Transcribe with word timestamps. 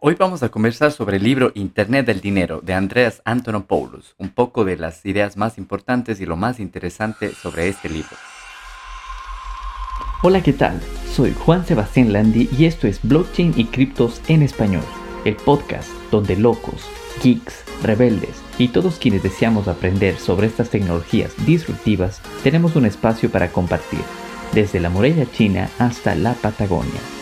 Hoy 0.00 0.14
vamos 0.14 0.44
a 0.44 0.48
conversar 0.48 0.92
sobre 0.92 1.16
el 1.16 1.24
libro 1.24 1.50
Internet 1.56 2.06
del 2.06 2.20
Dinero 2.20 2.60
de 2.62 2.72
Andreas 2.72 3.20
Antonopoulos, 3.24 4.14
un 4.16 4.28
poco 4.28 4.64
de 4.64 4.76
las 4.76 5.04
ideas 5.04 5.36
más 5.36 5.58
importantes 5.58 6.20
y 6.20 6.24
lo 6.24 6.36
más 6.36 6.60
interesante 6.60 7.34
sobre 7.34 7.66
este 7.66 7.88
libro. 7.88 8.16
Hola, 10.22 10.40
¿qué 10.40 10.52
tal? 10.52 10.80
Soy 11.10 11.34
Juan 11.34 11.66
Sebastián 11.66 12.12
Landi 12.12 12.48
y 12.56 12.66
esto 12.66 12.86
es 12.86 13.00
Blockchain 13.02 13.54
y 13.56 13.64
Criptos 13.64 14.22
en 14.28 14.44
Español, 14.44 14.84
el 15.24 15.34
podcast 15.34 15.90
donde 16.12 16.36
locos, 16.36 16.88
geeks, 17.20 17.64
rebeldes 17.82 18.40
y 18.56 18.68
todos 18.68 19.00
quienes 19.00 19.24
deseamos 19.24 19.66
aprender 19.66 20.16
sobre 20.18 20.46
estas 20.46 20.70
tecnologías 20.70 21.34
disruptivas 21.44 22.22
tenemos 22.44 22.76
un 22.76 22.86
espacio 22.86 23.32
para 23.32 23.50
compartir, 23.50 24.02
desde 24.52 24.78
la 24.78 24.90
muralla 24.90 25.28
china 25.32 25.68
hasta 25.80 26.14
la 26.14 26.34
Patagonia. 26.34 27.17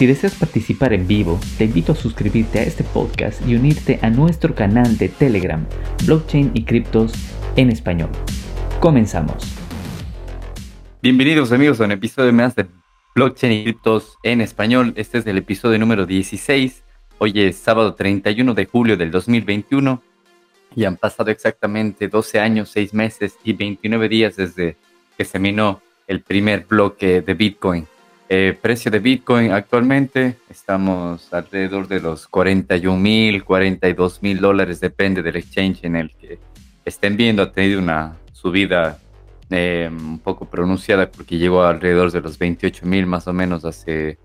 Si 0.00 0.06
deseas 0.06 0.34
participar 0.34 0.94
en 0.94 1.06
vivo, 1.06 1.38
te 1.58 1.64
invito 1.64 1.92
a 1.92 1.94
suscribirte 1.94 2.58
a 2.58 2.62
este 2.62 2.84
podcast 2.84 3.46
y 3.46 3.54
unirte 3.54 3.98
a 4.00 4.08
nuestro 4.08 4.54
canal 4.54 4.96
de 4.96 5.10
Telegram, 5.10 5.66
Blockchain 6.06 6.52
y 6.54 6.64
Criptos 6.64 7.12
en 7.56 7.68
Español. 7.68 8.08
Comenzamos. 8.80 9.44
Bienvenidos 11.02 11.52
amigos 11.52 11.82
a 11.82 11.84
un 11.84 11.92
episodio 11.92 12.32
más 12.32 12.56
de 12.56 12.64
Blockchain 13.14 13.52
y 13.52 13.62
Criptos 13.64 14.16
en 14.22 14.40
Español. 14.40 14.94
Este 14.96 15.18
es 15.18 15.26
el 15.26 15.36
episodio 15.36 15.78
número 15.78 16.06
16. 16.06 16.82
Hoy 17.18 17.32
es 17.34 17.58
sábado 17.58 17.94
31 17.94 18.54
de 18.54 18.64
julio 18.64 18.96
del 18.96 19.10
2021 19.10 20.02
y 20.76 20.84
han 20.86 20.96
pasado 20.96 21.30
exactamente 21.30 22.08
12 22.08 22.40
años, 22.40 22.70
6 22.70 22.94
meses 22.94 23.36
y 23.44 23.52
29 23.52 24.08
días 24.08 24.36
desde 24.36 24.78
que 25.18 25.26
se 25.26 25.38
minó 25.38 25.82
el 26.06 26.22
primer 26.22 26.64
bloque 26.66 27.20
de 27.20 27.34
Bitcoin. 27.34 27.86
Eh, 28.32 28.56
precio 28.62 28.92
de 28.92 29.00
Bitcoin 29.00 29.50
actualmente 29.50 30.36
estamos 30.48 31.34
alrededor 31.34 31.88
de 31.88 31.98
los 31.98 32.28
41 32.28 32.96
mil, 32.96 33.42
42 33.42 34.22
mil 34.22 34.38
dólares, 34.38 34.78
depende 34.78 35.20
del 35.20 35.34
exchange 35.34 35.80
en 35.82 35.96
el 35.96 36.12
que 36.12 36.38
estén 36.84 37.16
viendo. 37.16 37.42
Ha 37.42 37.50
tenido 37.50 37.80
una 37.80 38.18
subida 38.32 39.00
eh, 39.50 39.90
un 39.90 40.20
poco 40.20 40.44
pronunciada 40.44 41.10
porque 41.10 41.38
llegó 41.38 41.64
alrededor 41.64 42.12
de 42.12 42.20
los 42.20 42.38
28 42.38 42.86
mil 42.86 43.04
más 43.04 43.26
o 43.26 43.32
menos 43.32 43.64
hace 43.64 44.16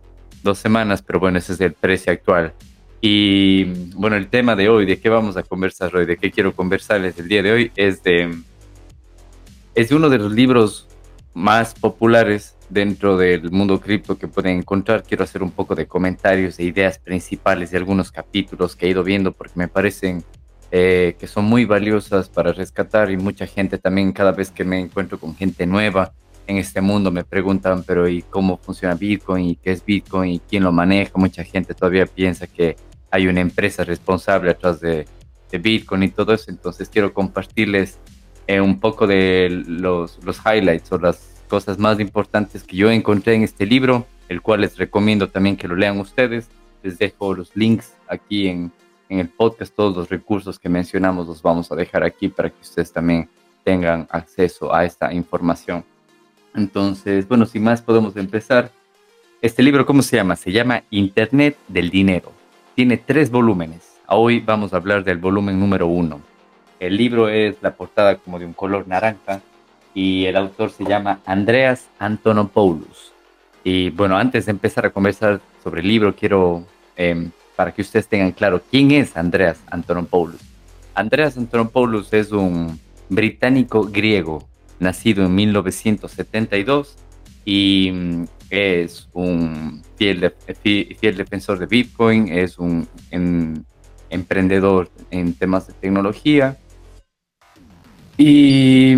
dos 0.44 0.60
semanas, 0.60 1.02
pero 1.02 1.20
bueno, 1.20 1.40
ese 1.40 1.54
es 1.54 1.62
el 1.62 1.74
precio 1.74 2.14
actual. 2.14 2.54
Y 3.02 3.64
bueno, 3.96 4.18
el 4.18 4.28
tema 4.28 4.56
de 4.56 4.70
hoy, 4.70 4.86
de 4.86 5.00
qué 5.00 5.10
vamos 5.10 5.36
a 5.36 5.42
conversar 5.42 5.96
hoy, 5.96 6.06
de 6.06 6.18
qué 6.18 6.30
quiero 6.30 6.56
conversarles 6.56 7.18
el 7.18 7.28
día 7.28 7.42
de 7.42 7.52
hoy, 7.52 7.72
es 7.76 8.04
de, 8.04 8.38
es 9.74 9.90
de 9.90 9.96
uno 9.96 10.10
de 10.10 10.20
los 10.20 10.32
libros 10.32 10.88
más 11.34 11.74
populares 11.74 12.55
dentro 12.70 13.18
del 13.18 13.52
mundo 13.52 13.80
cripto 13.80 14.18
que 14.18 14.28
pueden 14.28 14.60
encontrar. 14.60 15.04
Quiero 15.04 15.24
hacer 15.24 15.44
un 15.44 15.52
poco 15.52 15.76
de 15.76 15.88
comentarios 15.88 16.60
e 16.60 16.64
ideas 16.64 17.00
principales 17.00 17.72
de 17.72 17.78
algunos 17.78 18.12
capítulos 18.12 18.76
que 18.76 18.88
he 18.88 18.90
ido 18.90 19.04
viendo 19.04 19.32
porque 19.32 19.54
me 19.56 19.68
parecen 19.68 20.24
eh, 20.72 21.16
que 21.20 21.28
son 21.28 21.46
muy 21.46 21.66
valiosas 21.66 22.30
para 22.30 22.52
rescatar 22.52 23.12
y 23.12 23.18
mucha 23.18 23.46
gente 23.46 23.78
también 23.78 24.12
cada 24.12 24.32
vez 24.32 24.52
que 24.52 24.64
me 24.64 24.80
encuentro 24.80 25.20
con 25.20 25.36
gente 25.36 25.66
nueva 25.66 26.14
en 26.48 26.58
este 26.58 26.82
mundo 26.82 27.12
me 27.12 27.24
preguntan, 27.24 27.84
pero 27.84 28.08
¿y 28.08 28.22
cómo 28.22 28.58
funciona 28.58 28.96
Bitcoin? 28.96 29.46
¿Y 29.46 29.56
qué 29.56 29.72
es 29.72 29.84
Bitcoin? 29.84 30.34
¿Y 30.34 30.40
quién 30.40 30.64
lo 30.64 30.72
maneja? 30.72 31.12
Mucha 31.16 31.44
gente 31.44 31.74
todavía 31.74 32.06
piensa 32.06 32.48
que 32.48 32.76
hay 33.10 33.28
una 33.28 33.42
empresa 33.42 33.84
responsable 33.84 34.52
atrás 34.52 34.80
de, 34.80 35.08
de 35.52 35.58
Bitcoin 35.58 36.04
y 36.04 36.10
todo 36.10 36.34
eso. 36.34 36.52
Entonces 36.52 36.90
quiero 36.90 37.14
compartirles 37.14 37.98
eh, 38.48 38.62
un 38.62 38.80
poco 38.80 39.08
de 39.08 39.64
los, 39.68 40.24
los 40.24 40.40
highlights 40.46 40.92
o 40.92 41.00
las 41.00 41.35
cosas 41.46 41.78
más 41.80 42.00
importantes 42.00 42.64
que 42.64 42.76
yo 42.76 42.92
encontré 42.92 43.36
en 43.36 43.44
este 43.44 43.66
libro, 43.66 44.06
el 44.30 44.42
cual 44.42 44.62
les 44.62 44.78
recomiendo 44.78 45.30
también 45.30 45.58
que 45.58 45.68
lo 45.68 45.76
lean 45.76 46.00
ustedes. 46.00 46.50
Les 46.84 46.98
dejo 46.98 47.34
los 47.34 47.56
links 47.56 47.94
aquí 48.08 48.48
en, 48.48 48.72
en 49.10 49.20
el 49.20 49.30
podcast, 49.30 49.76
todos 49.76 49.96
los 49.96 50.10
recursos 50.10 50.60
que 50.60 50.70
mencionamos 50.70 51.28
los 51.28 51.42
vamos 51.42 51.72
a 51.72 51.76
dejar 51.76 52.04
aquí 52.04 52.28
para 52.28 52.50
que 52.50 52.62
ustedes 52.62 52.92
también 52.92 53.30
tengan 53.64 54.08
acceso 54.12 54.74
a 54.74 54.86
esta 54.86 55.14
información. 55.14 55.84
Entonces, 56.54 57.28
bueno, 57.28 57.46
sin 57.46 57.64
más 57.64 57.82
podemos 57.82 58.16
empezar. 58.16 58.72
Este 59.42 59.62
libro, 59.62 59.86
¿cómo 59.86 60.02
se 60.02 60.16
llama? 60.16 60.36
Se 60.36 60.52
llama 60.52 60.84
Internet 60.90 61.58
del 61.68 61.90
Dinero. 61.90 62.32
Tiene 62.76 62.98
tres 62.98 63.30
volúmenes. 63.30 63.98
Hoy 64.08 64.40
vamos 64.40 64.74
a 64.74 64.78
hablar 64.78 65.04
del 65.04 65.18
volumen 65.18 65.60
número 65.60 65.88
uno. 65.88 66.22
El 66.80 66.98
libro 66.98 67.30
es 67.30 67.56
la 67.62 67.76
portada 67.76 68.16
como 68.18 68.40
de 68.40 68.46
un 68.46 68.54
color 68.54 68.88
naranja 68.88 69.42
y 69.96 70.26
el 70.26 70.36
autor 70.36 70.70
se 70.70 70.84
llama 70.84 71.22
Andreas 71.26 71.88
Antonopoulos. 71.98 73.14
Y 73.64 73.90
bueno, 73.90 74.18
antes 74.18 74.46
de 74.46 74.52
empezar 74.52 74.86
a 74.86 74.92
conversar 74.92 75.42
sobre 75.64 75.82
el 75.82 75.88
libro, 75.88 76.14
quiero, 76.16 76.66
em, 76.98 77.32
para 77.56 77.74
que 77.74 77.82
ustedes 77.82 78.08
tengan 78.08 78.34
claro, 78.34 78.62
¿quién 78.70 78.92
es 78.92 79.18
Andreas 79.18 79.58
Antonopoulos? 79.72 80.42
Andreas 80.94 81.38
Antonopoulos 81.38 82.14
es 82.14 82.32
un 82.32 82.80
británico 83.10 83.86
griego, 83.86 84.48
nacido 84.80 85.26
en 85.26 85.34
1972 85.34 86.96
y 87.46 87.92
mm, 87.94 88.26
es 88.50 89.08
un 89.14 89.82
fiel, 89.96 90.34
fiel 91.00 91.18
defensor 91.18 91.58
de 91.58 91.66
Bitcoin, 91.68 92.28
es 92.28 92.60
un 92.60 92.88
emprendedor 94.10 94.90
en 95.10 95.34
temas 95.34 95.68
de 95.68 95.74
tecnología 95.74 96.58
y 98.18 98.96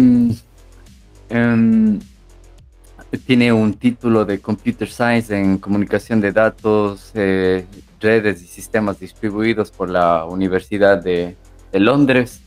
Em, 1.29 1.99
tiene 3.25 3.51
un 3.53 3.73
título 3.73 4.25
de 4.25 4.39
Computer 4.39 4.87
Science 4.89 5.37
en 5.37 5.57
comunicación 5.57 6.21
de 6.21 6.31
datos, 6.31 7.11
eh, 7.15 7.65
redes 7.99 8.41
y 8.41 8.47
sistemas 8.47 8.99
distribuidos 8.99 9.71
por 9.71 9.89
la 9.89 10.25
Universidad 10.25 11.01
de, 11.01 11.35
Londres. 11.73 12.41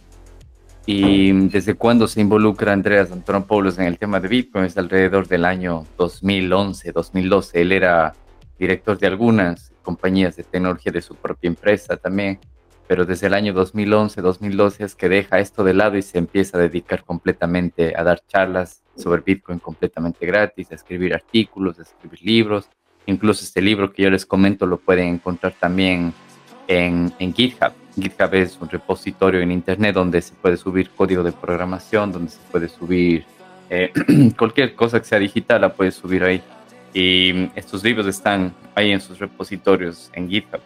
Y 0.87 1.31
desde 1.49 1.75
cuando 1.75 2.09
se 2.09 2.21
involucra 2.21 2.73
Andreas 2.73 3.13
Antonopoulos 3.13 3.79
en 3.79 3.85
el 3.85 3.97
tema 3.97 4.19
de 4.19 4.27
Bitcoin 4.27 4.65
es 4.65 4.77
alrededor 4.77 5.29
del 5.29 5.45
año 5.45 5.87
2011, 5.97 6.91
2012. 6.91 7.61
Él 7.61 7.71
era 7.71 8.15
director 8.59 8.99
de 8.99 9.07
algunas 9.07 9.73
compañías 9.83 10.35
de 10.35 10.43
tecnología 10.43 10.91
de 10.91 11.01
su 11.01 11.15
propia 11.15 11.49
empresa 11.49 11.97
también 11.97 12.41
pero 12.91 13.07
desde 13.07 13.29
el 13.29 13.35
año 13.35 13.53
2011, 13.53 14.21
2012 14.21 14.83
es 14.83 14.97
que 14.97 15.09
deja 15.09 15.39
esto 15.39 15.63
de 15.63 15.75
lado 15.75 15.97
y 15.97 16.03
se 16.03 16.19
empieza 16.19 16.59
a 16.59 16.61
dedicar 16.61 17.05
completamente 17.05 17.95
a 17.97 18.03
dar 18.03 18.21
charlas 18.27 18.83
sobre 18.97 19.23
Bitcoin 19.23 19.61
completamente 19.61 20.27
gratis, 20.27 20.73
a 20.73 20.75
escribir 20.75 21.15
artículos, 21.15 21.79
a 21.79 21.83
escribir 21.83 22.21
libros. 22.23 22.69
Incluso 23.07 23.45
este 23.45 23.63
libro 23.63 23.93
que 23.93 24.03
yo 24.03 24.11
les 24.11 24.27
comento 24.27 24.67
lo 24.67 24.79
pueden 24.79 25.07
encontrar 25.07 25.55
también 25.61 26.13
en, 26.67 27.13
en 27.21 27.33
GitHub. 27.33 27.73
GitHub 27.95 28.35
es 28.35 28.59
un 28.61 28.69
repositorio 28.69 29.41
en 29.41 29.53
Internet 29.53 29.95
donde 29.95 30.21
se 30.21 30.35
puede 30.35 30.57
subir 30.57 30.91
código 30.91 31.23
de 31.23 31.31
programación, 31.31 32.11
donde 32.11 32.33
se 32.33 32.41
puede 32.51 32.67
subir 32.67 33.25
eh, 33.71 33.93
cualquier 34.37 34.75
cosa 34.75 34.99
que 34.99 35.07
sea 35.07 35.21
digital, 35.21 35.61
la 35.61 35.73
puedes 35.73 35.95
subir 35.95 36.25
ahí. 36.25 36.43
Y 36.93 37.51
estos 37.55 37.85
libros 37.85 38.09
están 38.09 38.53
ahí 38.75 38.91
en 38.91 39.01
sus 39.01 39.21
repositorios 39.21 40.11
en 40.13 40.29
GitHub. 40.29 40.61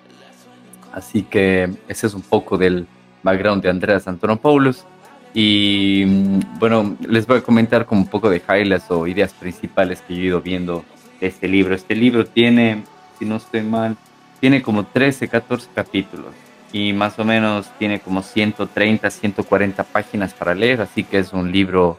Así 0.95 1.25
que 1.25 1.69
ese 1.89 2.07
es 2.07 2.15
un 2.15 2.23
poco 2.23 2.57
del 2.57 2.87
background 3.25 3.63
de 3.63 3.71
Andreas 3.71 4.07
Antonopoulos. 4.07 4.87
Y 5.35 6.05
mm, 6.07 6.59
bueno, 6.61 6.97
les 7.09 7.27
voy 7.27 7.39
a 7.39 7.41
comentar 7.41 7.85
como 7.85 8.03
un 8.03 8.07
poco 8.07 8.31
de 8.31 8.41
highlights 8.49 8.91
o 8.91 9.07
ideas 9.09 9.33
principales 9.33 10.01
que 10.03 10.15
yo 10.15 10.23
he 10.23 10.27
ido 10.27 10.41
viendo 10.41 10.85
de 11.21 11.27
este 11.27 11.49
libro. 11.49 11.75
Este 11.75 11.97
libro 11.97 12.25
tiene, 12.25 12.85
si 13.19 13.25
no 13.25 13.37
estoy 13.37 13.63
mal, 13.63 13.97
tiene 14.39 14.63
como 14.63 14.85
13, 14.85 15.27
14 15.27 15.69
capítulos 15.75 16.33
y 16.73 16.93
más 16.93 17.19
o 17.19 17.25
menos 17.25 17.69
tiene 17.79 17.99
como 17.99 18.23
130, 18.23 19.11
140 19.11 19.85
páginas 19.85 20.33
para 20.33 20.55
leer, 20.55 20.81
así 20.81 21.05
que 21.05 21.19
es 21.19 21.33
un 21.33 21.51
libro 21.53 21.99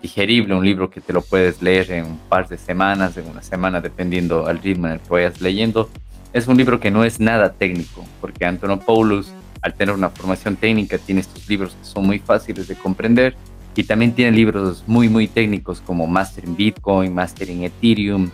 digerible, 0.00 0.54
un 0.54 0.64
libro 0.64 0.90
que 0.90 1.00
te 1.00 1.12
lo 1.12 1.22
puedes 1.22 1.60
leer 1.60 1.90
en 1.92 2.04
un 2.04 2.18
par 2.28 2.48
de 2.48 2.56
semanas, 2.56 3.16
en 3.16 3.28
una 3.28 3.42
semana, 3.42 3.80
dependiendo 3.80 4.46
al 4.46 4.58
ritmo 4.58 4.86
en 4.86 4.94
el 4.94 5.00
que 5.00 5.08
vayas 5.08 5.40
leyendo 5.40 5.88
es 6.32 6.46
un 6.46 6.56
libro 6.56 6.80
que 6.80 6.90
no 6.90 7.04
es 7.04 7.20
nada 7.20 7.52
técnico, 7.52 8.04
porque 8.20 8.46
Antonopoulos, 8.46 9.32
al 9.60 9.74
tener 9.74 9.94
una 9.94 10.10
formación 10.10 10.56
técnica, 10.56 10.98
tiene 10.98 11.20
estos 11.20 11.48
libros 11.48 11.74
que 11.74 11.84
son 11.84 12.06
muy 12.06 12.18
fáciles 12.18 12.68
de 12.68 12.74
comprender 12.74 13.36
y 13.76 13.84
también 13.84 14.12
tiene 14.12 14.32
libros 14.32 14.84
muy, 14.86 15.08
muy 15.08 15.28
técnicos 15.28 15.80
como 15.80 16.06
Mastering 16.06 16.56
Bitcoin, 16.56 17.14
Mastering 17.14 17.64
Ethereum, 17.64 18.30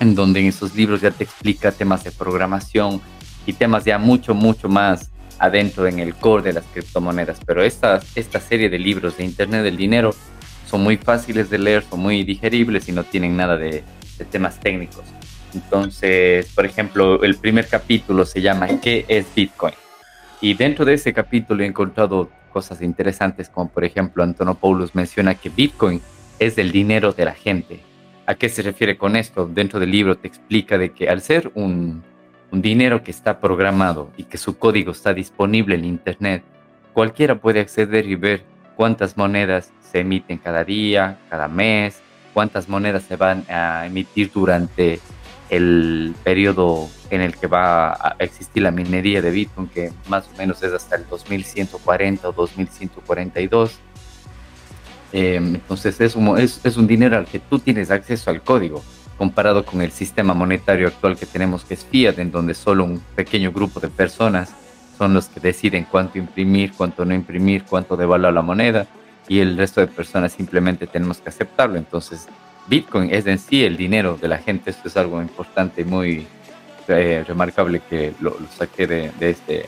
en 0.00 0.14
donde 0.14 0.40
en 0.40 0.46
esos 0.46 0.74
libros 0.74 1.00
ya 1.00 1.10
te 1.10 1.24
explica 1.24 1.72
temas 1.72 2.04
de 2.04 2.10
programación 2.10 3.00
y 3.46 3.52
temas 3.52 3.84
ya 3.84 3.98
mucho, 3.98 4.34
mucho 4.34 4.68
más 4.68 5.10
adentro 5.38 5.86
en 5.86 5.98
el 5.98 6.14
core 6.14 6.42
de 6.42 6.52
las 6.54 6.64
criptomonedas. 6.72 7.38
Pero 7.46 7.62
esta, 7.62 8.00
esta 8.14 8.40
serie 8.40 8.68
de 8.68 8.78
libros 8.78 9.16
de 9.18 9.24
Internet 9.24 9.62
del 9.62 9.76
Dinero 9.76 10.14
son 10.66 10.82
muy 10.82 10.96
fáciles 10.96 11.48
de 11.48 11.58
leer, 11.58 11.84
son 11.88 12.00
muy 12.00 12.24
digeribles 12.24 12.88
y 12.88 12.92
no 12.92 13.04
tienen 13.04 13.36
nada 13.36 13.56
de 13.56 13.84
temas 14.30 14.58
técnicos. 14.58 15.04
Entonces, 15.56 16.52
por 16.54 16.66
ejemplo, 16.66 17.24
el 17.24 17.36
primer 17.36 17.66
capítulo 17.66 18.26
se 18.26 18.42
llama 18.42 18.68
¿Qué 18.80 19.06
es 19.08 19.26
Bitcoin? 19.34 19.72
Y 20.42 20.52
dentro 20.52 20.84
de 20.84 20.94
ese 20.94 21.14
capítulo 21.14 21.62
he 21.62 21.66
encontrado 21.66 22.28
cosas 22.52 22.82
interesantes, 22.82 23.48
como 23.48 23.70
por 23.70 23.84
ejemplo 23.84 24.22
Antonopoulos 24.22 24.94
menciona 24.94 25.34
que 25.34 25.48
Bitcoin 25.48 26.02
es 26.38 26.58
el 26.58 26.72
dinero 26.72 27.12
de 27.12 27.24
la 27.24 27.32
gente. 27.32 27.80
¿A 28.26 28.34
qué 28.34 28.50
se 28.50 28.60
refiere 28.60 28.98
con 28.98 29.16
esto? 29.16 29.46
Dentro 29.46 29.80
del 29.80 29.90
libro 29.90 30.18
te 30.18 30.28
explica 30.28 30.76
de 30.76 30.90
que 30.90 31.08
al 31.08 31.22
ser 31.22 31.50
un, 31.54 32.02
un 32.50 32.60
dinero 32.60 33.02
que 33.02 33.10
está 33.10 33.40
programado 33.40 34.10
y 34.18 34.24
que 34.24 34.36
su 34.36 34.58
código 34.58 34.92
está 34.92 35.14
disponible 35.14 35.74
en 35.74 35.86
Internet, 35.86 36.42
cualquiera 36.92 37.36
puede 37.36 37.60
acceder 37.60 38.06
y 38.06 38.14
ver 38.14 38.44
cuántas 38.74 39.16
monedas 39.16 39.72
se 39.80 40.00
emiten 40.00 40.36
cada 40.36 40.64
día, 40.64 41.18
cada 41.30 41.48
mes, 41.48 42.02
cuántas 42.34 42.68
monedas 42.68 43.04
se 43.04 43.16
van 43.16 43.44
a 43.48 43.86
emitir 43.86 44.30
durante 44.30 45.00
el 45.50 46.14
periodo 46.24 46.88
en 47.10 47.20
el 47.20 47.36
que 47.36 47.46
va 47.46 47.92
a 47.92 48.16
existir 48.18 48.62
la 48.62 48.70
minería 48.70 49.22
de 49.22 49.30
Bitcoin, 49.30 49.68
que 49.68 49.92
más 50.08 50.24
o 50.32 50.36
menos 50.38 50.62
es 50.62 50.72
hasta 50.72 50.96
el 50.96 51.06
2140 51.08 52.28
o 52.28 52.32
2142. 52.32 53.78
Em, 55.12 55.54
entonces 55.54 56.00
es 56.00 56.16
un, 56.16 56.38
es, 56.38 56.60
es 56.64 56.76
un 56.76 56.86
dinero 56.86 57.16
al 57.16 57.26
que 57.26 57.38
tú 57.38 57.58
tienes 57.58 57.90
acceso 57.90 58.30
al 58.30 58.42
código, 58.42 58.82
comparado 59.16 59.64
con 59.64 59.80
el 59.80 59.92
sistema 59.92 60.34
monetario 60.34 60.88
actual 60.88 61.16
que 61.16 61.26
tenemos, 61.26 61.64
que 61.64 61.74
es 61.74 61.84
fiat, 61.84 62.18
en 62.18 62.32
donde 62.32 62.54
solo 62.54 62.84
un 62.84 63.00
pequeño 63.14 63.52
grupo 63.52 63.80
de 63.80 63.88
personas 63.88 64.52
son 64.98 65.14
los 65.14 65.28
que 65.28 65.40
deciden 65.40 65.86
cuánto 65.90 66.18
imprimir, 66.18 66.72
cuánto 66.76 67.04
no 67.04 67.14
imprimir, 67.14 67.64
cuánto 67.64 67.96
devaluar 67.96 68.32
la 68.32 68.42
moneda, 68.42 68.86
y 69.28 69.40
el 69.40 69.56
resto 69.56 69.80
de 69.80 69.86
personas 69.86 70.32
simplemente 70.32 70.86
tenemos 70.86 71.18
que 71.18 71.28
aceptarlo. 71.28 71.76
Entonces, 71.76 72.28
Bitcoin 72.68 73.10
es 73.12 73.26
en 73.26 73.38
sí 73.38 73.64
el 73.64 73.76
dinero 73.76 74.18
de 74.20 74.28
la 74.28 74.38
gente. 74.38 74.70
Esto 74.70 74.88
es 74.88 74.96
algo 74.96 75.22
importante 75.22 75.82
y 75.82 75.84
muy 75.84 76.26
eh, 76.88 77.24
remarcable 77.26 77.80
que 77.88 78.12
lo, 78.20 78.36
saqué 78.56 78.86
de, 78.86 79.12
este, 79.20 79.66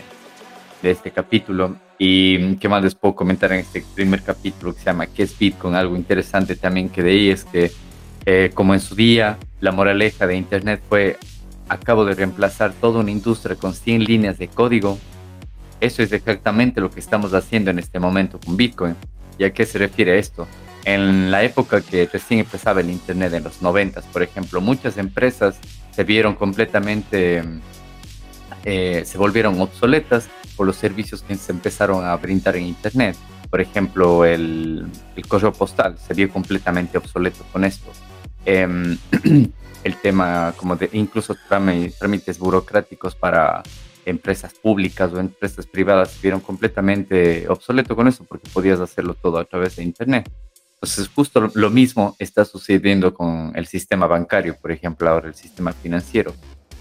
de 0.83 0.91
este 0.91 1.11
capítulo. 1.11 1.77
Y 1.99 2.57
qué 2.57 2.69
más 2.69 2.83
les 2.83 2.95
puedo 2.95 3.15
comentar 3.15 3.53
en 3.53 3.61
este 3.61 3.85
primer 3.95 4.23
capítulo 4.23 4.73
que 4.73 4.81
se 4.81 4.87
llama 4.87 5.07
¿Qué 5.07 5.25
es 5.25 5.37
Bitcoin? 5.37 5.75
Algo 5.75 5.97
interesante 5.97 6.57
también 6.57 6.89
que 6.89 7.03
de 7.03 7.11
ahí 7.11 7.31
es 7.31 7.45
que, 7.45 7.73
eh, 8.25 8.51
como 8.55 8.75
en 8.75 8.81
su 8.81 8.95
día, 8.95 9.39
la 9.61 9.73
moraleja 9.73 10.27
de 10.27 10.37
Internet 10.37 10.81
fue, 10.89 11.17
acabo 11.69 12.05
de 12.05 12.15
reemplazar 12.15 12.73
toda 12.73 13.01
una 13.01 13.11
industria 13.11 13.57
con 13.57 13.75
100 13.75 14.05
líneas 14.05 14.39
de 14.39 14.49
código. 14.49 14.99
Eso 15.81 16.03
es 16.03 16.13
exactamente 16.13 16.81
lo 16.81 16.91
que 16.91 17.01
estamos 17.01 17.35
haciendo 17.35 17.71
en 17.71 17.79
este 17.79 18.01
momento 18.01 18.41
con 18.45 18.57
Bitcoin. 18.57 18.97
¿Y 19.39 19.45
a 19.45 19.53
qué 19.53 19.65
se 19.67 19.79
refiere 19.79 20.19
esto? 20.19 20.49
En 20.85 21.31
la 21.31 21.43
época 21.43 21.81
que 21.81 22.07
recién 22.07 22.41
empezaba 22.41 22.81
el 22.81 22.91
Internet, 22.91 23.33
en 23.35 23.45
los 23.45 23.63
90, 23.63 24.01
por 24.13 24.23
ejemplo, 24.23 24.61
muchas 24.61 24.97
empresas 24.97 25.59
se 25.91 26.05
vieron 26.05 26.35
completamente, 26.35 27.43
eh, 28.65 29.03
se 29.05 29.19
volvieron 29.19 29.61
obsoletas 29.61 30.29
por 30.57 30.67
los 30.67 30.77
servicios 30.77 31.23
que 31.23 31.37
se 31.37 31.53
empezaron 31.53 32.05
a 32.05 32.17
brindar 32.17 32.57
en 32.57 32.67
Internet. 32.67 33.17
Por 33.51 33.61
ejemplo, 33.61 34.25
el, 34.25 34.87
correo 35.27 35.53
postal 35.53 35.97
se 35.99 36.15
vio 36.15 36.29
completamente 36.31 36.99
obsoleto 36.99 37.45
con 37.53 37.65
esto. 37.65 37.91
Em, 38.45 38.97
el 39.85 39.97
tema 39.97 40.53
como 40.57 40.77
de 40.77 40.91
incluso 40.93 41.37
trámites 41.49 42.39
burocráticos 42.39 43.15
para 43.15 43.63
empresas 44.05 44.55
públicas 44.55 45.13
o 45.13 45.21
empresas 45.21 45.67
privadas 45.67 46.13
se 46.13 46.23
vieron 46.23 46.41
completamente 46.41 47.47
obsoleto 47.49 47.95
con 47.95 48.09
eso 48.09 48.25
porque 48.25 48.49
podías 48.51 48.81
hacerlo 48.81 49.15
todo 49.15 49.39
a 49.39 49.45
través 49.45 49.77
de 49.77 49.85
Internet. 49.85 50.31
Entonces, 50.81 51.09
justo 51.13 51.51
lo 51.55 51.71
mismo 51.71 52.15
está 52.21 52.45
sucediendo 52.45 53.13
con 53.13 53.51
el 53.57 53.67
sistema 53.67 54.07
bancario, 54.07 54.57
por 54.57 54.71
ejemplo, 54.71 55.11
ahora 55.11 55.27
el 55.27 55.35
sistema 55.35 55.73
financiero, 55.73 56.33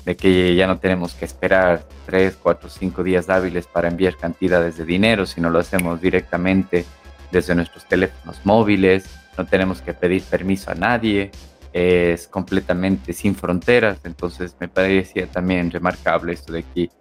de 0.05 0.15
que 0.15 0.55
ya 0.55 0.67
no 0.67 0.77
tenemos 0.77 1.15
que 1.15 1.25
esperar 1.25 1.83
tres, 2.05 2.37
cuatro, 2.41 2.69
cinco 2.69 3.03
días 3.03 3.27
hábiles 3.27 3.65
para 3.65 3.87
enviar 3.87 4.15
cantidades 4.15 4.77
de 4.77 4.85
dinero, 4.85 5.25
sino 5.25 5.49
lo 5.49 5.57
hacemos 5.57 5.99
directamente 5.99 6.85
desde 7.31 7.55
nuestros 7.55 7.85
teléfonos 7.85 8.39
móviles, 8.45 9.05
no 9.35 9.47
tenemos 9.47 9.81
que 9.81 9.95
pedir 9.95 10.21
permiso 10.21 10.69
a 10.69 10.75
nadie, 10.75 11.31
es 11.73 12.27
completamente 12.27 13.13
sin 13.13 13.35
fronteras, 13.35 13.99
entonces 14.03 14.55
me 14.59 14.67
parecía 14.67 15.25
también 15.25 15.71
remarcable 15.71 16.33
esto 16.33 16.53
de 16.53 16.59
aquí. 16.59 16.91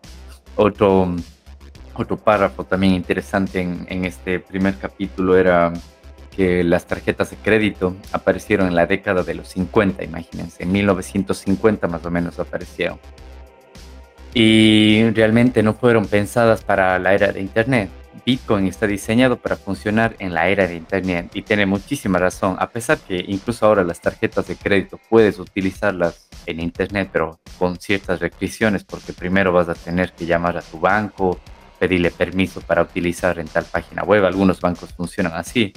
Otro, 0.56 1.14
otro 1.94 2.16
párrafo 2.16 2.64
también 2.64 2.94
interesante 2.94 3.60
en, 3.60 3.86
en 3.90 4.06
este 4.06 4.40
primer 4.40 4.78
capítulo 4.78 5.36
era 5.36 5.74
que 6.36 6.62
las 6.62 6.86
tarjetas 6.86 7.30
de 7.30 7.36
crédito 7.36 7.96
aparecieron 8.12 8.68
en 8.68 8.74
la 8.74 8.86
década 8.86 9.22
de 9.22 9.34
los 9.34 9.48
50, 9.48 10.04
imagínense, 10.04 10.62
en 10.62 10.72
1950 10.72 11.88
más 11.88 12.04
o 12.04 12.10
menos 12.10 12.38
aparecieron. 12.38 12.98
Y 14.34 15.08
realmente 15.10 15.62
no 15.62 15.72
fueron 15.72 16.06
pensadas 16.06 16.62
para 16.62 16.98
la 16.98 17.14
era 17.14 17.32
de 17.32 17.40
Internet. 17.40 17.88
Bitcoin 18.24 18.66
está 18.66 18.86
diseñado 18.86 19.36
para 19.38 19.56
funcionar 19.56 20.16
en 20.18 20.34
la 20.34 20.48
era 20.48 20.66
de 20.66 20.76
Internet 20.76 21.30
y 21.32 21.42
tiene 21.42 21.64
muchísima 21.64 22.18
razón, 22.18 22.56
a 22.58 22.68
pesar 22.68 22.98
que 22.98 23.24
incluso 23.28 23.64
ahora 23.66 23.84
las 23.84 24.00
tarjetas 24.00 24.46
de 24.48 24.56
crédito 24.56 24.98
puedes 25.08 25.38
utilizarlas 25.38 26.28
en 26.44 26.60
Internet, 26.60 27.10
pero 27.12 27.38
con 27.58 27.76
ciertas 27.78 28.20
restricciones, 28.20 28.84
porque 28.84 29.12
primero 29.12 29.52
vas 29.52 29.68
a 29.68 29.74
tener 29.74 30.12
que 30.12 30.26
llamar 30.26 30.56
a 30.56 30.62
tu 30.62 30.80
banco, 30.80 31.38
pedirle 31.78 32.10
permiso 32.10 32.60
para 32.60 32.82
utilizar 32.82 33.38
en 33.38 33.48
tal 33.48 33.64
página 33.64 34.02
web. 34.02 34.24
Algunos 34.24 34.60
bancos 34.60 34.92
funcionan 34.92 35.34
así. 35.34 35.72